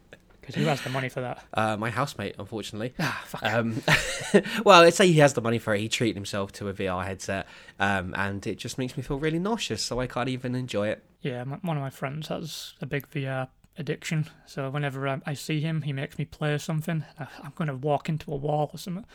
Because 0.41 0.55
who 0.55 0.63
has 0.63 0.81
the 0.81 0.89
money 0.89 1.07
for 1.07 1.21
that? 1.21 1.45
uh, 1.53 1.77
my 1.77 1.91
housemate 1.91 2.34
unfortunately 2.39 2.95
Ah, 2.99 3.21
fuck. 3.27 3.43
Um, 3.43 3.84
well, 4.65 4.81
let's 4.81 4.97
say 4.97 5.05
he 5.05 5.19
has 5.19 5.34
the 5.36 5.41
money 5.41 5.60
for 5.60 5.75
it. 5.75 5.81
He 5.81 5.88
treated 5.88 6.15
himself 6.15 6.51
to 6.53 6.67
a 6.67 6.73
VR 6.73 7.05
headset, 7.05 7.45
um, 7.79 8.15
and 8.17 8.45
it 8.47 8.57
just 8.57 8.79
makes 8.79 8.97
me 8.97 9.03
feel 9.03 9.19
really 9.19 9.38
nauseous. 9.38 9.84
So 9.84 9.99
I 9.99 10.07
can't 10.07 10.29
even 10.29 10.55
enjoy 10.55 10.88
it. 10.88 11.03
yeah, 11.21 11.43
my, 11.43 11.57
one 11.57 11.77
of 11.77 11.84
my 11.84 11.91
friends 11.91 12.29
has 12.29 12.73
a 12.81 12.88
big 12.88 13.07
VR 13.12 13.49
addiction, 13.77 14.27
so 14.47 14.67
whenever 14.71 15.07
I, 15.07 15.21
I 15.27 15.36
see 15.36 15.62
him, 15.62 15.84
he 15.84 15.93
makes 15.93 16.17
me 16.17 16.25
play 16.25 16.57
something. 16.57 17.05
I, 17.19 17.27
I'm 17.43 17.53
going 17.53 17.67
to 17.67 17.75
walk 17.75 18.10
into 18.10 18.31
a 18.31 18.36
wall 18.36 18.71
or 18.73 18.79
something. 18.79 19.05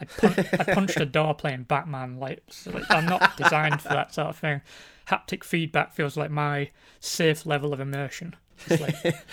I, 0.00 0.04
pun- 0.04 0.46
I 0.52 0.72
punched 0.72 1.00
a 1.00 1.06
door 1.06 1.34
playing 1.34 1.64
Batman. 1.64 2.20
Like, 2.20 2.44
so, 2.48 2.70
like, 2.70 2.88
I'm 2.90 3.06
not 3.06 3.36
designed 3.36 3.82
for 3.82 3.88
that 3.88 4.14
sort 4.14 4.28
of 4.28 4.36
thing. 4.38 4.60
Haptic 5.08 5.44
feedback 5.44 5.92
feels 5.92 6.16
like 6.16 6.30
my 6.30 6.70
safe 7.00 7.46
level 7.46 7.72
of 7.72 7.80
immersion. 7.80 8.34
Like, 8.68 8.94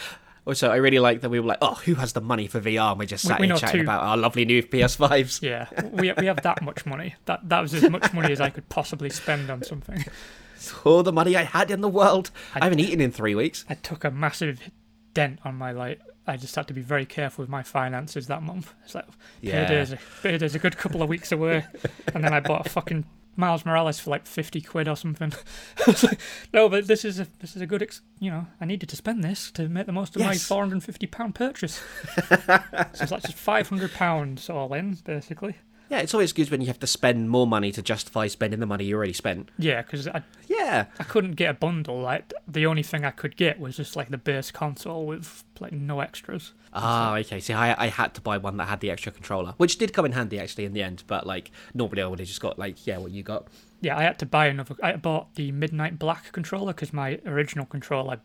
Also, 0.45 0.69
I 0.69 0.75
really 0.75 0.99
like 0.99 1.21
that 1.21 1.29
we 1.29 1.39
were 1.39 1.45
like, 1.47 1.59
"Oh, 1.61 1.75
who 1.75 1.95
has 1.95 2.11
the 2.11 2.19
money 2.19 2.47
for 2.47 2.59
VR?" 2.59 2.91
And 2.91 2.99
we 2.99 3.05
just 3.05 3.25
sat 3.25 3.39
we 3.39 3.47
here 3.47 3.55
chatting 3.55 3.79
about 3.79 4.03
our 4.03 4.17
lovely 4.17 4.43
new 4.43 4.61
PS5s. 4.61 5.41
yeah, 5.41 5.67
we 5.91 6.11
we 6.17 6.25
have 6.25 6.41
that 6.41 6.61
much 6.61 6.85
money. 6.85 7.15
That 7.25 7.47
that 7.47 7.61
was 7.61 7.73
as 7.73 7.89
much 7.89 8.11
money 8.13 8.33
as 8.33 8.41
I 8.41 8.49
could 8.49 8.67
possibly 8.67 9.09
spend 9.09 9.49
on 9.49 9.63
something. 9.63 10.03
All 10.83 11.01
the 11.01 11.13
money 11.13 11.37
I 11.37 11.43
had 11.43 11.71
in 11.71 11.79
the 11.79 11.87
world. 11.87 12.29
I, 12.55 12.59
I- 12.59 12.63
haven't 12.65 12.79
eaten 12.81 12.99
in 12.99 13.11
three 13.11 13.35
weeks. 13.35 13.63
I 13.69 13.75
took 13.75 14.03
a 14.03 14.11
massive 14.11 14.69
dent 15.13 15.39
on 15.45 15.55
my 15.55 15.71
like. 15.71 16.01
I 16.27 16.35
just 16.35 16.55
had 16.55 16.67
to 16.67 16.73
be 16.73 16.81
very 16.81 17.05
careful 17.05 17.41
with 17.43 17.49
my 17.49 17.63
finances 17.63 18.27
that 18.27 18.43
month. 18.43 18.73
It's 18.83 18.95
like 18.95 19.05
payday's 19.41 19.93
a, 19.93 19.99
payday's 20.21 20.55
a 20.55 20.59
good 20.59 20.75
couple 20.75 21.01
of 21.01 21.07
weeks 21.07 21.31
away, 21.31 21.65
and 22.13 22.21
then 22.21 22.33
I 22.33 22.41
bought 22.41 22.65
a 22.65 22.69
fucking 22.69 23.05
Miles 23.35 23.65
Morales 23.65 23.99
for 23.99 24.09
like 24.09 24.27
fifty 24.27 24.61
quid 24.61 24.87
or 24.87 24.95
something. 24.95 25.33
I 25.87 25.91
was 25.91 26.03
like, 26.03 26.19
no, 26.53 26.69
but 26.69 26.87
this 26.87 27.03
is 27.03 27.19
a 27.19 27.27
this 27.39 27.55
is 27.55 27.61
a 27.61 27.65
good, 27.67 27.81
ex- 27.81 28.01
you 28.19 28.29
know, 28.29 28.47
I 28.61 28.65
needed 28.65 28.89
to 28.89 28.95
spend 28.95 29.23
this 29.23 29.51
to 29.51 29.67
make 29.67 29.85
the 29.85 29.91
most 29.91 30.15
of 30.15 30.21
my 30.21 30.35
four 30.35 30.61
hundred 30.61 30.75
and 30.75 30.83
fifty 30.83 31.07
pound 31.07 31.35
purchase. 31.35 31.81
so 32.29 32.59
it's 33.01 33.11
like 33.11 33.23
just 33.23 33.33
five 33.35 33.69
hundred 33.69 33.93
pounds 33.93 34.49
all 34.49 34.73
in, 34.73 34.97
basically. 35.03 35.55
Yeah, 35.89 35.99
it's 35.99 36.13
always 36.13 36.33
good 36.33 36.49
when 36.49 36.61
you 36.61 36.67
have 36.67 36.79
to 36.79 36.87
spend 36.87 37.29
more 37.29 37.45
money 37.45 37.71
to 37.71 37.81
justify 37.81 38.27
spending 38.27 38.59
the 38.59 38.65
money 38.65 38.85
you 38.85 38.95
already 38.95 39.13
spent. 39.13 39.49
Yeah, 39.57 39.81
because 39.81 40.07
I 40.07 40.23
Yeah, 40.47 40.85
I 40.99 41.03
couldn't 41.03 41.33
get 41.33 41.51
a 41.51 41.53
bundle. 41.53 42.01
Like 42.01 42.33
the 42.47 42.65
only 42.65 42.83
thing 42.83 43.05
I 43.05 43.11
could 43.11 43.35
get 43.35 43.59
was 43.59 43.77
just 43.77 43.95
like 43.95 44.09
the 44.09 44.17
base 44.17 44.51
console 44.51 45.05
with 45.05 45.43
like 45.59 45.73
no 45.73 45.99
extras. 45.99 46.53
Ah, 46.73 47.15
okay. 47.17 47.39
See, 47.39 47.53
I, 47.53 47.85
I 47.85 47.87
had 47.87 48.13
to 48.15 48.21
buy 48.21 48.37
one 48.37 48.57
that 48.57 48.67
had 48.67 48.79
the 48.79 48.89
extra 48.89 49.11
controller, 49.11 49.53
which 49.57 49.77
did 49.77 49.93
come 49.93 50.05
in 50.05 50.13
handy 50.13 50.39
actually 50.39 50.65
in 50.65 50.73
the 50.73 50.81
end. 50.81 51.03
But 51.07 51.27
like 51.27 51.51
normally 51.73 52.01
I 52.01 52.07
would 52.07 52.19
have 52.19 52.27
just 52.27 52.41
got 52.41 52.57
like 52.57 52.87
yeah, 52.87 52.97
what 52.97 53.11
you 53.11 53.23
got. 53.23 53.47
Yeah, 53.81 53.97
I 53.97 54.03
had 54.03 54.17
to 54.19 54.25
buy 54.25 54.47
another. 54.47 54.75
I 54.81 54.95
bought 54.95 55.35
the 55.35 55.51
Midnight 55.51 55.99
Black 55.99 56.31
controller 56.31 56.73
because 56.73 56.93
my 56.93 57.19
original 57.25 57.65
controller 57.65 58.21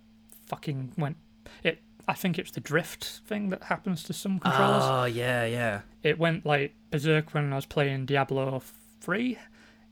fucking 0.46 0.92
went. 0.96 1.16
It. 1.64 1.80
I 2.08 2.14
think 2.14 2.38
it's 2.38 2.50
the 2.50 2.60
drift 2.60 3.20
thing 3.26 3.50
that 3.50 3.64
happens 3.64 4.02
to 4.04 4.14
some 4.14 4.38
controllers. 4.38 4.82
Oh 4.84 5.04
yeah, 5.04 5.44
yeah. 5.44 5.82
it 6.02 6.18
went 6.18 6.46
like 6.46 6.74
berserk 6.90 7.34
when 7.34 7.52
I 7.52 7.56
was 7.56 7.66
playing 7.66 8.06
Diablo 8.06 8.62
3. 9.02 9.38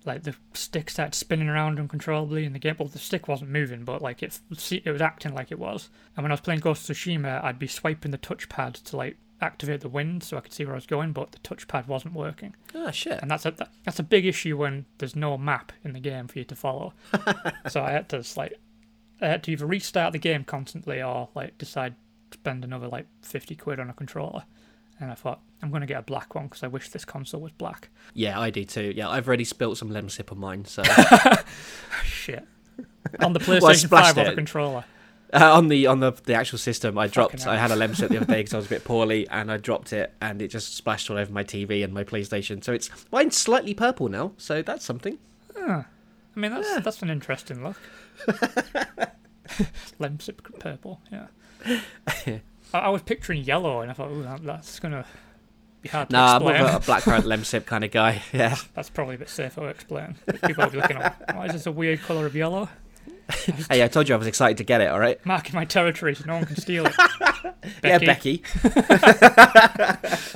Like 0.07 0.22
the 0.22 0.35
stick 0.55 0.88
started 0.88 1.14
spinning 1.14 1.48
around 1.48 1.79
uncontrollably 1.79 2.46
in 2.46 2.55
the 2.55 2.59
game. 2.59 2.76
Well, 2.79 2.88
the 2.88 2.98
stick 2.98 3.29
wasn't 3.29 3.50
moving, 3.50 3.85
but 3.85 4.00
like 4.00 4.22
it, 4.22 4.38
it 4.70 4.90
was 4.90 5.02
acting 5.02 5.35
like 5.35 5.52
it 5.52 5.59
was. 5.59 5.90
And 6.16 6.24
when 6.24 6.33
I 6.33 6.35
was 6.35 6.40
playing 6.40 6.61
Ghost 6.61 6.88
of 6.88 6.96
Tsushima, 6.96 7.44
I'd 7.44 7.59
be 7.59 7.66
swiping 7.66 8.12
the 8.12 8.18
touchpad 8.18 8.83
to 8.85 8.96
like 8.96 9.18
activate 9.42 9.83
the 9.83 9.88
wind 9.90 10.22
so 10.22 10.38
I 10.38 10.40
could 10.40 10.55
see 10.55 10.64
where 10.64 10.74
I 10.74 10.79
was 10.79 10.87
going, 10.87 11.12
but 11.12 11.33
the 11.33 11.38
touchpad 11.40 11.87
wasn't 11.87 12.14
working. 12.14 12.55
Oh 12.74 12.90
shit. 12.92 13.20
And 13.20 13.31
that's 13.31 13.44
a 13.44 13.55
that's 13.85 13.98
a 13.98 14.05
big 14.05 14.24
issue 14.24 14.57
when 14.57 14.87
there's 14.96 15.16
no 15.16 15.37
map 15.37 15.72
in 15.85 15.92
the 15.92 16.00
game 16.00 16.29
for 16.29 16.38
you 16.38 16.44
to 16.46 16.57
follow. 16.57 16.94
so 17.68 17.83
I 17.83 17.90
had 17.90 18.09
to 18.11 18.18
just, 18.18 18.38
like 18.38 18.55
I 19.20 19.26
had 19.29 19.42
to 19.44 19.52
either 19.52 19.66
restart 19.66 20.12
the 20.12 20.18
game 20.18 20.44
constantly 20.44 21.02
or 21.02 21.29
like 21.35 21.59
decide 21.59 21.94
spend 22.33 22.65
another 22.65 22.89
like 22.89 23.07
fifty 23.23 23.55
quid 23.57 23.81
on 23.81 23.91
a 23.91 23.95
controller. 23.95 24.45
And 24.99 25.11
I 25.11 25.15
thought 25.15 25.41
I'm 25.62 25.69
going 25.71 25.83
to 25.83 25.87
get 25.87 25.99
a 25.99 26.03
black 26.03 26.35
one 26.35 26.47
because 26.47 26.62
I 26.62 26.69
wish 26.69 26.89
this 26.89 27.05
console 27.05 27.43
was 27.43 27.53
black. 27.53 27.91
Yeah, 28.15 28.41
I 28.41 28.49
do 28.49 28.65
too. 28.65 28.95
Yeah, 28.97 29.11
I've 29.11 29.29
already 29.29 29.45
spilt 29.45 29.77
some 29.77 29.91
lemsip 29.91 30.33
on 30.33 30.39
mine, 30.39 30.65
so 30.65 30.83
Shit. 32.05 32.47
On 33.21 33.35
the 33.35 33.41
PlayStation 33.47 33.87
splashed 33.87 34.15
5 34.15 34.19
on 34.19 34.25
the 34.31 34.35
controller. 34.35 34.85
uh, 35.35 35.53
on 35.55 35.69
the 35.69 35.87
on 35.87 36.01
the 36.01 36.12
the 36.25 36.33
actual 36.33 36.57
system, 36.59 36.97
I 36.97 37.09
dropped. 37.09 37.47
I 37.47 37.59
had 37.59 37.71
a 37.71 37.77
lemsip 37.77 38.09
the 38.09 38.17
other 38.17 38.27
day 38.27 38.39
because 38.39 38.55
I 38.55 38.57
was 38.57 38.67
a 38.67 38.71
bit 38.71 38.85
poorly, 38.85 39.29
and 39.29 39.53
I 39.53 39.59
dropped 39.59 39.93
it, 39.93 40.15
and 40.23 40.41
it 40.41 40.49
just 40.49 40.75
splashed 40.75 41.11
all 41.11 41.19
over 41.19 41.31
my 41.31 41.45
TV 41.45 41.85
and 41.85 41.93
my 41.93 42.03
PlayStation. 42.05 42.65
So 42.65 42.73
it's 42.73 42.89
mine's 43.12 43.37
slightly 43.37 43.75
purple 43.75 44.09
now, 44.09 44.33
so 44.39 44.62
that's 44.62 44.85
something. 44.85 45.19
I 45.59 45.85
mean, 46.37 46.53
that's 46.53 46.81
that's 46.81 47.03
an 47.03 47.11
interesting 47.11 47.62
look. 47.65 47.77
Lemsip 50.01 50.39
purple, 50.59 51.01
yeah. 51.12 51.27
I, 52.09 52.40
I 52.73 52.88
was 52.88 53.03
picturing 53.03 53.42
yellow, 53.42 53.81
and 53.81 53.90
I 53.90 53.95
thought, 53.95 54.11
ooh, 54.11 54.23
that, 54.23 54.42
that's 54.45 54.79
gonna 54.81 55.05
be 55.83 55.88
hard 55.88 56.09
to 56.11 56.16
Nah, 56.16 56.37
I'm 56.37 56.42
more 56.42 56.55
of 56.55 56.75
a, 56.75 56.77
a 56.77 56.81
black 56.81 57.03
currant 57.03 57.25
lemsip 57.27 57.66
kind 57.66 57.85
of 57.85 57.90
guy. 57.90 58.23
Yeah. 58.33 58.57
That's 58.75 58.90
probably 58.90 59.14
a 59.16 59.19
bit 59.19 59.29
safer 59.29 59.61
to 59.61 59.66
explain. 59.66 60.16
People 60.47 60.64
will 60.64 60.71
be 60.71 60.79
looking 60.81 60.97
at, 60.97 61.35
why 61.35 61.47
is 61.47 61.53
this 61.53 61.66
a 61.66 61.73
weird 61.73 62.01
colour 62.01 62.27
of 62.27 62.35
yellow? 62.35 62.69
Hey, 63.69 63.83
I 63.83 63.88
told 63.88 64.09
you 64.09 64.14
I 64.14 64.19
was 64.19 64.29
excited 64.29 64.57
to 64.59 64.64
get 64.64 64.81
it. 64.81 64.87
All 64.88 65.01
right. 65.01 65.25
Marking 65.27 65.57
my 65.57 65.64
territory 65.64 66.14
so 66.14 66.25
no 66.27 66.35
one 66.35 66.45
can 66.45 66.55
steal 66.55 66.87
it. 66.87 66.95
Yeah, 67.83 67.99
Becky. 67.99 68.37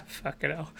Fucking 0.08 0.50
hell. 0.50 0.72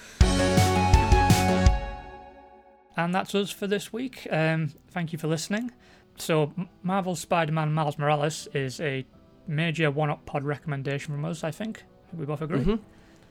And 2.96 3.14
that's 3.14 3.32
us 3.34 3.50
for 3.52 3.68
this 3.68 3.92
week. 3.92 4.26
Um, 4.30 4.72
thank 4.90 5.12
you 5.12 5.18
for 5.20 5.28
listening. 5.28 5.70
So, 6.16 6.52
M- 6.58 6.68
Marvel 6.82 7.14
Spider 7.14 7.52
Man 7.52 7.72
Miles 7.72 7.96
Morales 7.96 8.48
is 8.52 8.80
a 8.80 9.06
major 9.50 9.90
one 9.90 10.10
up 10.10 10.24
pod 10.26 10.44
recommendation 10.44 11.14
from 11.14 11.24
us, 11.24 11.44
I 11.44 11.50
think. 11.50 11.82
We 12.16 12.24
both 12.24 12.42
agree. 12.42 12.60
hmm 12.62 12.76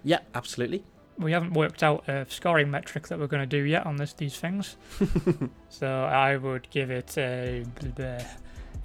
Yeah, 0.04 0.20
absolutely. 0.36 0.84
We 1.18 1.32
haven't 1.34 1.54
worked 1.54 1.84
out 1.84 2.08
a 2.08 2.26
scoring 2.30 2.72
metric 2.72 3.08
that 3.10 3.20
we're 3.20 3.28
going 3.28 3.42
to 3.42 3.58
do 3.58 3.64
yet 3.64 3.86
on 3.86 3.98
this 3.98 4.14
these 4.14 4.38
things. 4.38 4.78
so, 5.70 5.88
I 6.04 6.38
would 6.38 6.70
give 6.70 6.92
it 6.92 7.18
a 7.18 7.66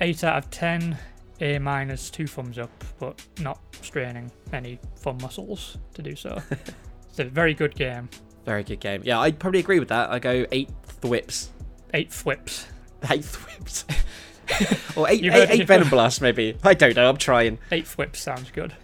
8 0.01 0.25
out 0.25 0.39
of 0.39 0.51
10, 0.51 0.99
A 1.41 1.59
minus, 1.61 2.11
two 2.11 2.27
thumbs 2.27 2.59
up, 2.59 2.71
but 2.99 3.25
not 3.41 3.61
straining 3.83 4.33
any 4.53 4.81
thumb 4.97 5.19
muscles 5.23 5.79
to 5.95 6.03
do 6.03 6.17
so. 6.17 6.41
it's 7.09 7.21
a 7.21 7.25
very 7.25 7.55
good 7.55 7.75
game. 7.77 8.09
Very 8.45 8.65
good 8.65 8.81
game. 8.81 9.03
Yeah, 9.05 9.21
I'd 9.21 9.39
probably 9.39 9.61
agree 9.61 9.79
with 9.79 9.89
that. 9.89 10.11
I 10.11 10.19
go 10.19 10.45
eight 10.51 10.71
thwips. 10.87 11.51
Eight 11.95 12.13
flips. 12.13 12.67
Eight 13.11 13.25
thwips. 13.25 13.85
or 14.97 15.09
eight, 15.09 15.25
eight, 15.25 15.51
eight 15.51 15.67
venom 15.67 15.89
blasts, 15.89 16.21
maybe. 16.21 16.57
I 16.63 16.75
don't 16.75 16.97
know. 16.97 17.09
I'm 17.09 17.17
trying. 17.17 17.59
Eight 17.71 17.87
flips 17.87 18.21
sounds 18.21 18.51
good. 18.51 18.75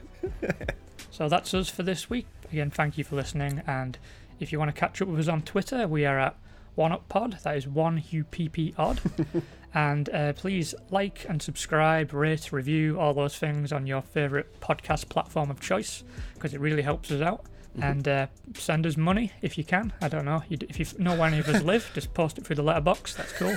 so 1.11 1.29
that's 1.29 1.53
us 1.55 1.69
for 1.69 1.83
this 1.83 2.09
week. 2.11 2.27
Again, 2.53 2.71
thank 2.71 2.99
you 2.99 3.05
for 3.05 3.17
listening. 3.17 3.63
And 3.67 3.99
if 4.39 4.53
you 4.53 4.59
want 4.59 4.75
to 4.75 4.79
catch 4.79 5.01
up 5.01 5.09
with 5.09 5.21
us 5.21 5.29
on 5.29 5.43
Twitter, 5.43 5.87
we 5.87 6.05
are 6.05 6.19
at 6.19 6.37
One 6.75 6.93
Up 6.93 7.09
Pod. 7.09 7.39
That 7.45 7.57
is 7.57 7.69
one 7.69 8.03
UPP 8.13 8.79
odd. 8.79 9.01
and 9.75 10.09
uh, 10.11 10.33
please 10.33 10.75
like 10.91 11.27
and 11.29 11.41
subscribe, 11.41 12.13
rate, 12.13 12.53
review, 12.53 12.99
all 12.99 13.15
those 13.15 13.39
things 13.39 13.73
on 13.73 13.87
your 13.87 14.03
favourite 14.03 14.61
podcast 14.61 15.09
platform 15.09 15.51
of 15.51 15.61
choice 15.61 16.03
because 16.35 16.55
it 16.55 16.61
really 16.61 16.83
helps 16.83 17.11
us 17.11 17.23
out. 17.23 17.45
Mm-hmm. 17.73 17.83
And 17.85 18.09
uh, 18.09 18.27
send 18.55 18.85
us 18.85 18.97
money 18.97 19.31
if 19.43 19.57
you 19.57 19.63
can. 19.63 19.93
I 20.03 20.09
don't 20.09 20.25
know. 20.25 20.43
You 20.49 20.57
d- 20.57 20.67
If 20.69 20.81
you 20.81 20.87
know 20.99 21.15
where 21.15 21.29
any 21.29 21.39
of 21.39 21.49
us 21.49 21.63
live, 21.73 21.89
just 21.95 22.13
post 22.15 22.37
it 22.37 22.45
through 22.45 22.57
the 22.57 22.65
letterbox. 22.65 23.15
That's 23.15 23.33
cool. 23.35 23.55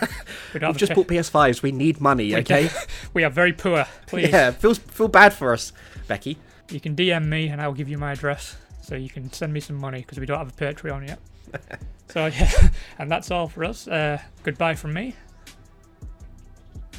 We 0.54 0.60
We've 0.60 0.78
just 0.78 0.94
bought 0.94 1.08
PS5s. 1.08 1.64
We 1.64 1.72
need 1.72 2.00
money, 2.00 2.26
We 2.28 2.36
okay? 2.42 2.70
we 3.16 3.24
are 3.24 3.32
very 3.32 3.54
poor. 3.54 3.86
Please. 4.06 4.30
Yeah, 4.30 4.52
feels 4.52 4.78
feel 4.78 5.08
bad 5.08 5.34
for 5.34 5.52
us, 5.52 5.74
Becky. 6.08 6.38
You 6.70 6.80
can 6.80 6.96
DM 6.96 7.26
me 7.28 7.48
and 7.48 7.60
I'll 7.60 7.74
give 7.74 7.90
you 7.90 7.98
my 7.98 8.12
address 8.12 8.56
so 8.84 8.94
you 8.96 9.10
can 9.10 9.34
send 9.34 9.52
me 9.52 9.60
some 9.60 9.78
money 9.78 10.02
because 10.02 10.20
we 10.20 10.28
don't 10.28 10.38
have 10.38 10.50
a 10.50 10.52
Patreon 10.52 11.08
yet. 11.08 11.20
so 12.10 12.28
yeah, 12.28 12.70
and 13.00 13.10
that's 13.10 13.32
all 13.32 13.48
for 13.48 13.64
us. 13.64 13.88
Uh, 13.88 14.20
goodbye 14.44 14.76
from 14.76 14.94
me, 14.94 15.16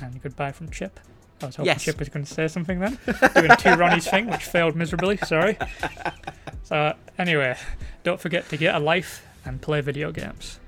and 0.03 0.21
goodbye 0.21 0.53
from 0.53 0.69
Chip. 0.71 0.99
I 1.43 1.47
was 1.47 1.57
hoping 1.57 1.67
Yes. 1.67 1.85
Chip 1.85 1.99
was 1.99 2.09
going 2.09 2.25
to 2.25 2.33
say 2.33 2.49
something 2.49 2.79
then, 2.81 2.99
doing 3.07 3.51
a 3.51 3.57
two 3.57 3.71
Ronnies 3.71 4.09
thing, 4.09 4.31
which 4.31 4.43
failed 4.45 4.77
miserably. 4.77 5.17
Sorry. 5.19 5.59
So 6.65 6.95
anyway, 7.19 7.59
don't 8.05 8.19
forget 8.19 8.49
to 8.49 8.57
get 8.57 8.75
a 8.75 8.79
life 8.79 9.27
and 9.45 9.61
play 9.61 9.83
video 9.83 10.11
games. 10.13 10.59